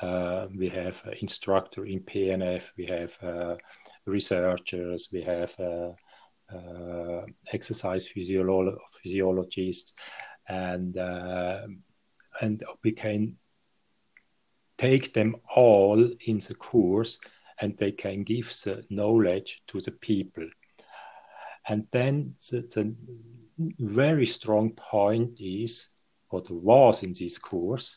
Uh, 0.00 0.46
we 0.56 0.68
have 0.68 1.02
uh, 1.06 1.10
instructor 1.20 1.84
in 1.84 2.00
PNF, 2.00 2.62
we 2.76 2.86
have 2.86 3.16
uh, 3.22 3.56
researchers, 4.06 5.10
we 5.12 5.20
have 5.20 5.54
uh, 5.58 7.22
exercise 7.52 8.06
physiolo- 8.06 8.78
physiologists, 9.02 9.92
and 10.48 10.96
and 12.40 12.62
we 12.82 12.92
can 12.92 13.36
take 14.80 15.12
them 15.12 15.36
all 15.54 16.02
in 16.26 16.38
the 16.38 16.54
course, 16.54 17.20
and 17.60 17.76
they 17.76 17.92
can 17.92 18.22
give 18.22 18.48
the 18.64 18.82
knowledge 18.88 19.62
to 19.66 19.80
the 19.82 19.92
people. 19.92 20.48
And 21.68 21.86
then 21.92 22.34
the, 22.50 22.60
the 22.74 22.94
very 23.78 24.26
strong 24.26 24.70
point 24.70 25.38
is, 25.38 25.88
what 26.30 26.50
was 26.50 27.02
in 27.02 27.12
this 27.12 27.36
course, 27.36 27.96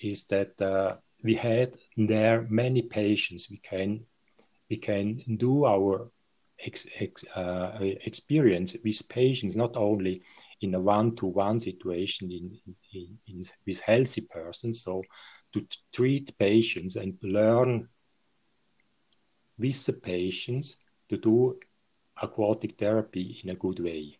is 0.00 0.24
that 0.26 0.58
uh, 0.62 0.96
we 1.22 1.34
had 1.34 1.76
there 1.96 2.46
many 2.48 2.82
patients. 2.82 3.50
We 3.50 3.58
can 3.58 4.06
we 4.70 4.76
can 4.76 5.22
do 5.38 5.64
our 5.66 6.10
ex, 6.64 6.86
ex, 6.98 7.24
uh, 7.34 7.78
experience 7.80 8.76
with 8.84 9.08
patients 9.08 9.56
not 9.56 9.76
only 9.76 10.22
in 10.60 10.74
a 10.74 10.80
one-to-one 10.80 11.58
situation 11.58 12.30
in, 12.30 12.58
in, 12.92 13.18
in, 13.26 13.42
with 13.66 13.80
healthy 13.80 14.26
persons, 14.30 14.82
so 14.82 15.02
to 15.52 15.66
treat 15.92 16.36
patients 16.38 16.96
and 16.96 17.16
learn 17.22 17.88
with 19.58 19.86
the 19.86 19.92
patients 19.92 20.76
to 21.08 21.16
do 21.16 21.58
aquatic 22.20 22.78
therapy 22.78 23.40
in 23.42 23.50
a 23.50 23.54
good 23.54 23.80
way. 23.80 24.18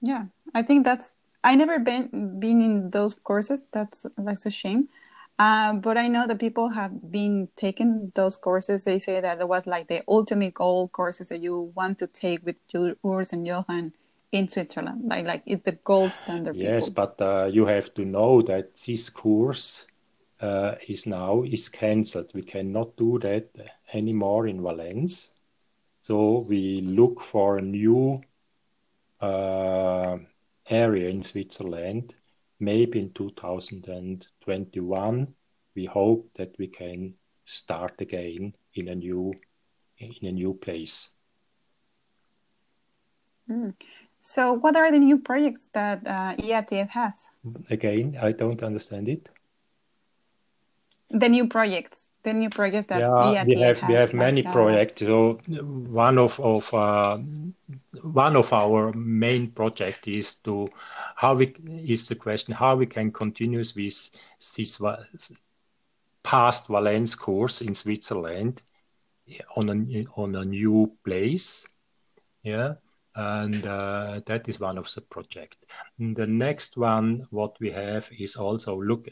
Yeah, 0.00 0.26
I 0.54 0.62
think 0.62 0.84
that's. 0.84 1.12
I 1.44 1.56
never 1.56 1.78
been 1.78 2.38
been 2.40 2.60
in 2.60 2.90
those 2.90 3.14
courses. 3.14 3.66
That's 3.72 4.06
that's 4.16 4.46
a 4.46 4.50
shame. 4.50 4.88
Uh, 5.42 5.72
but 5.72 5.98
I 5.98 6.06
know 6.06 6.24
that 6.28 6.38
people 6.38 6.68
have 6.68 7.10
been 7.10 7.48
taking 7.56 8.12
those 8.14 8.36
courses. 8.36 8.84
They 8.84 9.00
say 9.00 9.20
that 9.20 9.40
it 9.40 9.48
was 9.48 9.66
like 9.66 9.88
the 9.88 10.02
ultimate 10.06 10.54
goal 10.54 10.86
courses 10.86 11.30
that 11.30 11.42
you 11.42 11.72
want 11.74 11.98
to 11.98 12.06
take 12.06 12.46
with 12.46 12.60
Urs 12.72 13.32
and 13.32 13.44
Johan 13.44 13.92
in 14.30 14.46
Switzerland. 14.46 15.02
Like 15.04 15.26
like 15.26 15.42
it's 15.44 15.64
the 15.64 15.72
gold 15.72 16.12
standard. 16.12 16.54
Yes, 16.54 16.88
people. 16.88 17.06
but 17.06 17.24
uh, 17.24 17.46
you 17.46 17.66
have 17.66 17.92
to 17.94 18.04
know 18.04 18.40
that 18.42 18.76
this 18.86 19.10
course 19.10 19.88
uh, 20.40 20.76
is 20.86 21.06
now 21.06 21.42
is 21.42 21.68
cancelled. 21.68 22.30
We 22.34 22.42
cannot 22.42 22.96
do 22.96 23.18
that 23.18 23.48
anymore 23.92 24.46
in 24.46 24.62
Valens. 24.62 25.32
So 26.02 26.46
we 26.48 26.82
look 26.82 27.20
for 27.20 27.58
a 27.58 27.62
new 27.62 28.22
uh, 29.20 30.18
area 30.70 31.08
in 31.08 31.20
Switzerland. 31.24 32.14
Maybe 32.60 33.00
in 33.00 33.10
2021, 34.44 35.26
we 35.74 35.84
hope 35.86 36.28
that 36.34 36.54
we 36.58 36.66
can 36.66 37.14
start 37.44 37.94
again 38.00 38.54
in 38.74 38.88
a 38.88 38.94
new 38.94 39.32
in 39.98 40.26
a 40.26 40.32
new 40.32 40.54
place. 40.54 41.08
Mm. 43.48 43.74
So, 44.20 44.52
what 44.52 44.76
are 44.76 44.90
the 44.90 44.98
new 44.98 45.18
projects 45.18 45.68
that 45.72 46.06
uh, 46.06 46.34
IATF 46.36 46.88
has? 46.90 47.32
Again, 47.70 48.16
I 48.20 48.32
don't 48.32 48.62
understand 48.62 49.08
it. 49.08 49.28
The 51.12 51.28
new 51.28 51.46
projects 51.46 52.08
the 52.22 52.32
new 52.32 52.50
projects 52.50 52.86
that 52.86 53.00
yeah, 53.00 53.30
we 53.46 53.60
have 53.60 53.88
we 53.88 53.94
have 53.94 54.14
many 54.14 54.42
projects. 54.42 55.00
So 55.02 55.38
one 55.46 56.18
of 56.18 56.38
of 56.40 56.72
uh, 56.72 57.18
one 58.02 58.36
of 58.36 58.52
our 58.52 58.92
main 58.92 59.50
project 59.50 60.08
is 60.08 60.36
to 60.36 60.68
how 61.16 61.34
we 61.34 61.54
is 61.84 62.08
the 62.08 62.14
question 62.14 62.54
how 62.54 62.76
we 62.76 62.86
can 62.86 63.10
continue 63.10 63.58
with 63.58 63.74
this 63.74 65.32
past 66.22 66.68
Valens 66.68 67.14
course 67.16 67.60
in 67.60 67.74
Switzerland 67.74 68.62
on 69.56 69.68
a 69.68 70.04
on 70.16 70.36
a 70.36 70.44
new 70.44 70.92
place. 71.04 71.66
Yeah. 72.42 72.74
And 73.14 73.66
uh, 73.66 74.22
that 74.24 74.48
is 74.48 74.58
one 74.58 74.78
of 74.78 74.88
the 74.94 75.02
project. 75.02 75.56
And 75.98 76.16
the 76.16 76.26
next 76.26 76.78
one, 76.78 77.26
what 77.28 77.60
we 77.60 77.70
have 77.70 78.08
is 78.18 78.36
also 78.36 78.80
look 78.80 79.06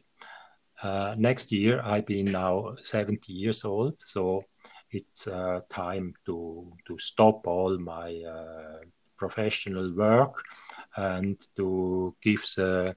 next 1.16 1.52
year, 1.52 1.80
I've 1.84 2.06
been 2.06 2.26
now 2.26 2.76
70 2.82 3.32
years 3.32 3.64
old, 3.64 3.94
so 4.04 4.42
it's 4.90 5.26
uh, 5.26 5.60
time 5.68 6.14
to 6.26 6.72
to 6.86 6.98
stop 6.98 7.46
all 7.46 7.78
my 7.78 8.22
uh, 8.22 8.78
professional 9.16 9.94
work 9.94 10.42
and 10.96 11.38
to 11.56 12.14
give 12.22 12.44
the 12.56 12.96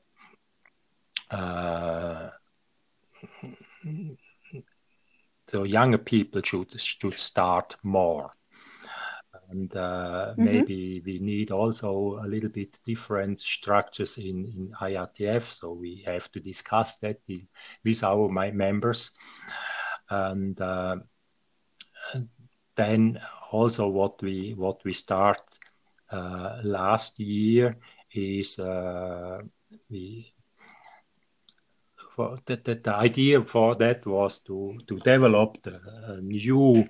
uh, 1.31 2.29
the 5.47 5.63
younger 5.63 5.97
people 5.97 6.41
should 6.41 6.79
should 6.79 7.19
start 7.19 7.75
more 7.83 8.31
and 9.53 9.75
uh, 9.75 10.31
mm-hmm. 10.31 10.45
maybe 10.45 11.01
we 11.05 11.19
need 11.19 11.51
also 11.51 12.19
a 12.23 12.27
little 12.27 12.49
bit 12.49 12.79
different 12.83 13.39
structures 13.39 14.17
in, 14.17 14.45
in 14.45 14.75
IATF. 14.81 15.43
So 15.43 15.73
we 15.73 16.03
have 16.07 16.31
to 16.31 16.39
discuss 16.39 16.97
that 16.97 17.19
in, 17.27 17.47
with 17.85 18.03
our 18.03 18.27
my 18.29 18.51
members. 18.51 19.11
And 20.09 20.59
uh, 20.59 20.97
then 22.75 23.21
also 23.51 23.87
what 23.89 24.21
we 24.21 24.53
what 24.57 24.83
we 24.83 24.93
start 24.93 25.59
uh, 26.11 26.59
last 26.63 27.19
year 27.19 27.77
is 28.11 28.59
uh, 28.59 29.41
we 29.89 30.33
for 32.15 32.37
that, 32.45 32.63
that 32.63 32.83
the 32.83 32.95
idea 32.95 33.43
for 33.43 33.75
that 33.75 34.05
was 34.05 34.39
to 34.39 34.77
to 34.87 34.99
develop 34.99 35.61
the, 35.63 35.79
a 36.07 36.21
new 36.21 36.83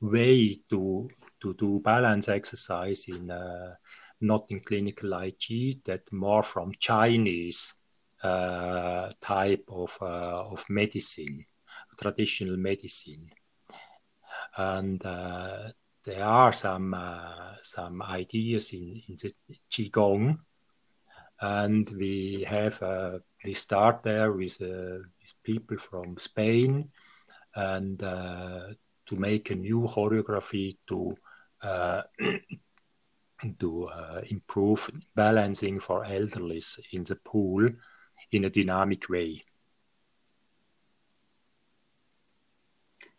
way 0.00 0.60
to 0.70 1.08
to 1.40 1.54
do 1.54 1.80
balance 1.80 2.28
exercise 2.28 3.06
in 3.08 3.30
uh, 3.30 3.74
not 4.20 4.50
in 4.50 4.60
clinical 4.60 5.14
Ai 5.14 5.30
Chi, 5.30 5.74
that 5.84 6.12
more 6.12 6.42
from 6.42 6.72
Chinese 6.78 7.72
uh, 8.22 9.10
type 9.20 9.64
of 9.68 9.96
uh, 10.02 10.44
of 10.50 10.64
medicine, 10.68 11.44
traditional 11.98 12.56
medicine, 12.56 13.30
and 14.56 15.04
uh, 15.06 15.70
there 16.04 16.24
are 16.24 16.52
some 16.52 16.94
uh, 16.94 17.54
some 17.62 18.02
ideas 18.02 18.72
in 18.72 19.02
in 19.08 19.16
the 19.22 19.32
qigong, 19.70 20.38
and 21.40 21.90
we 21.98 22.44
have 22.46 23.22
we 23.44 23.54
start 23.54 24.02
there 24.02 24.32
with, 24.32 24.60
with 24.60 25.34
people 25.42 25.78
from 25.78 26.18
Spain. 26.18 26.90
And 27.54 28.00
to 29.10 29.16
make 29.16 29.50
a 29.50 29.56
new 29.56 29.82
choreography 29.82 30.76
to 30.88 31.14
uh, 31.62 32.02
to 33.58 33.84
uh, 33.86 34.20
improve 34.28 34.88
balancing 35.14 35.80
for 35.80 36.04
elderly 36.04 36.62
in 36.92 37.04
the 37.04 37.16
pool 37.16 37.68
in 38.32 38.44
a 38.44 38.50
dynamic 38.50 39.08
way. 39.08 39.40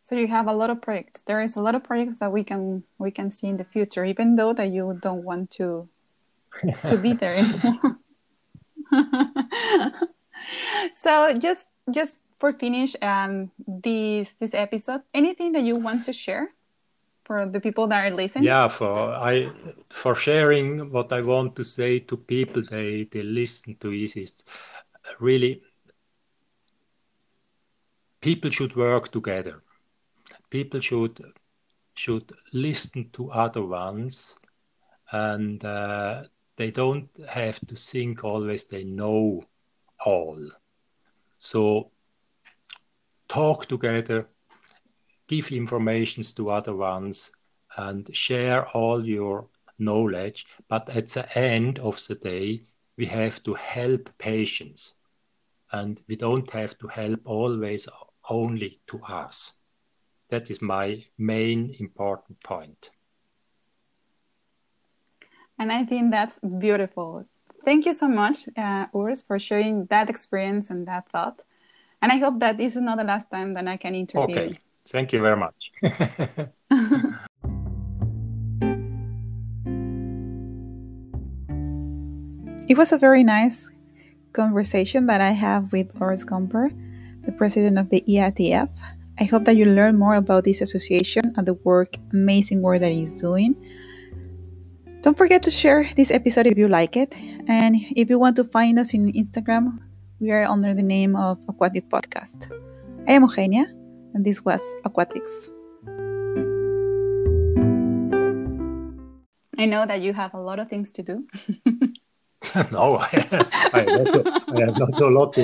So 0.04 0.16
you 0.16 0.28
have 0.28 0.48
a 0.48 0.54
lot 0.54 0.70
of 0.70 0.82
projects. 0.82 1.22
There 1.22 1.42
is 1.42 1.56
a 1.56 1.62
lot 1.62 1.76
of 1.76 1.84
projects 1.84 2.20
that 2.20 2.32
we 2.32 2.44
can 2.44 2.84
we 2.98 3.12
can 3.12 3.32
see 3.32 3.48
in 3.48 3.58
the 3.58 3.66
future, 3.66 4.06
even 4.06 4.36
though 4.36 4.54
that 4.54 4.70
you 4.70 4.98
don't 5.02 5.24
want 5.24 5.52
to 5.52 5.90
to 6.88 6.98
be 6.98 7.14
there 7.14 7.36
anymore. 7.42 7.98
so 10.94 11.34
just 11.34 11.68
just 11.90 12.18
for 12.42 12.52
finish 12.54 12.96
um, 13.04 13.52
this 13.68 14.34
this 14.42 14.54
episode, 14.54 15.02
anything 15.14 15.54
that 15.54 15.62
you 15.62 15.76
want 15.76 16.06
to 16.06 16.14
share 16.14 16.50
for 17.24 17.46
the 17.46 17.60
people 17.62 17.88
that 17.88 18.04
are 18.04 18.10
listening? 18.10 18.46
Yeah, 18.46 18.68
for 18.68 19.14
I 19.14 19.52
for 19.90 20.16
sharing 20.16 20.92
what 20.92 21.14
I 21.14 21.22
want 21.22 21.56
to 21.56 21.64
say 21.64 22.00
to 22.00 22.18
people 22.18 22.64
they 22.64 23.06
they 23.12 23.22
listen 23.22 23.76
to 23.82 23.94
is, 23.94 24.16
is 24.18 24.34
really 25.20 25.62
people 28.22 28.50
should 28.50 28.76
work 28.76 29.12
together. 29.12 29.62
People 30.50 30.82
should 30.82 31.22
should 31.94 32.32
listen 32.54 33.10
to 33.14 33.30
other 33.30 33.64
ones, 33.64 34.36
and 35.12 35.64
uh, 35.64 36.24
they 36.58 36.72
don't 36.72 37.10
have 37.30 37.60
to 37.68 37.76
think 37.76 38.24
always 38.24 38.66
they 38.66 38.84
know 38.84 39.46
all. 40.04 40.42
So 41.38 41.92
talk 43.32 43.66
together, 43.66 44.30
give 45.28 45.52
informations 45.52 46.34
to 46.34 46.50
other 46.50 46.76
ones, 46.76 47.32
and 47.78 48.14
share 48.14 48.68
all 48.76 49.06
your 49.06 49.48
knowledge. 49.80 50.46
But 50.68 50.90
at 50.90 51.08
the 51.08 51.38
end 51.38 51.80
of 51.80 51.96
the 52.08 52.16
day, 52.16 52.64
we 52.98 53.06
have 53.06 53.42
to 53.44 53.54
help 53.54 54.10
patients, 54.18 54.96
and 55.72 56.02
we 56.10 56.18
don't 56.18 56.50
have 56.52 56.78
to 56.80 56.88
help 56.88 57.22
always 57.26 57.88
only 58.30 58.82
to 58.88 59.00
us. 59.08 59.54
That 60.28 60.52
is 60.52 60.62
my 60.62 61.06
main 61.18 61.76
important 61.80 62.44
point. 62.44 62.90
And 65.58 65.72
I 65.72 65.86
think 65.86 66.12
that's 66.12 66.40
beautiful. 66.40 67.26
Thank 67.64 67.86
you 67.86 67.94
so 67.94 68.10
much, 68.10 68.50
uh, 68.58 68.88
Urs, 68.94 69.26
for 69.26 69.40
sharing 69.40 69.86
that 69.86 70.10
experience 70.10 70.70
and 70.70 70.86
that 70.88 71.08
thought. 71.10 71.46
And 72.02 72.12
I 72.12 72.18
hope 72.18 72.40
that 72.40 72.58
this 72.58 72.76
is 72.76 72.82
not 72.82 72.98
the 72.98 73.04
last 73.04 73.30
time 73.30 73.54
that 73.54 73.68
I 73.68 73.78
can 73.78 73.94
interview 73.94 74.36
okay. 74.36 74.58
Thank 74.88 75.14
you 75.14 75.22
very 75.22 75.38
much. 75.38 75.72
it 82.68 82.78
was 82.78 82.92
a 82.92 82.98
very 82.98 83.24
nice 83.24 83.70
conversation 84.34 85.06
that 85.06 85.22
I 85.22 85.32
have 85.32 85.72
with 85.72 85.94
Urs 86.00 86.26
Gamper, 86.26 86.72
the 87.26 87.32
president 87.32 87.78
of 87.78 87.90
the 87.90 88.04
IATF. 88.08 88.70
I 89.20 89.26
hope 89.26 89.46
that 89.46 89.56
you 89.56 89.66
learn 89.66 90.00
more 90.00 90.16
about 90.16 90.46
this 90.46 90.62
association 90.62 91.34
and 91.38 91.48
the 91.48 91.54
work, 91.54 91.98
amazing 92.12 92.64
work 92.64 92.80
that 92.80 92.92
he's 92.92 93.22
doing. 93.22 93.56
Don't 95.02 95.18
forget 95.18 95.44
to 95.44 95.52
share 95.52 95.86
this 95.96 96.10
episode 96.10 96.48
if 96.48 96.58
you 96.58 96.68
like 96.68 96.98
it. 96.98 97.16
And 97.48 97.76
if 97.96 98.10
you 98.10 98.18
want 98.18 98.36
to 98.38 98.44
find 98.44 98.80
us 98.80 98.96
in 98.96 99.12
Instagram, 99.14 99.80
we 100.22 100.30
are 100.30 100.46
under 100.46 100.74
the 100.76 100.84
name 100.84 101.16
of 101.16 101.40
Aquatic 101.50 101.90
Podcast. 101.90 102.52
I 103.08 103.14
am 103.14 103.24
Eugenia, 103.24 103.66
and 104.14 104.24
this 104.24 104.46
was 104.46 104.62
Aquatics. 104.86 105.50
I 109.58 109.66
know 109.66 109.86
that 109.88 110.02
you 110.02 110.14
have 110.14 110.36
a 110.36 110.40
lot 110.40 110.60
of 110.60 110.70
things 110.70 110.92
to 110.94 111.02
do. 111.04 111.28
no, 112.72 112.98
I, 113.00 113.48
I, 113.74 113.86
I 114.54 114.60
have 114.62 114.78
not 114.78 114.94
so 114.94 115.08
lot 115.08 115.34
to, 115.34 115.42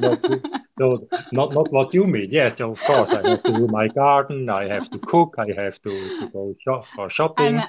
lot 0.00 0.20
to, 0.20 0.40
so 0.76 1.06
not 1.32 1.52
not 1.54 1.72
what 1.72 1.94
you 1.94 2.06
mean. 2.08 2.28
Yes, 2.30 2.60
of 2.60 2.82
course, 2.82 3.12
I 3.12 3.28
have 3.28 3.44
to 3.44 3.52
do 3.52 3.68
my 3.68 3.86
garden. 3.86 4.50
I 4.50 4.66
have 4.66 4.90
to 4.90 4.98
cook. 4.98 5.36
I 5.38 5.52
have 5.56 5.80
to, 5.82 5.90
to 5.90 6.28
go 6.32 6.54
shop 6.58 6.86
for 6.96 7.08
shopping. 7.08 7.62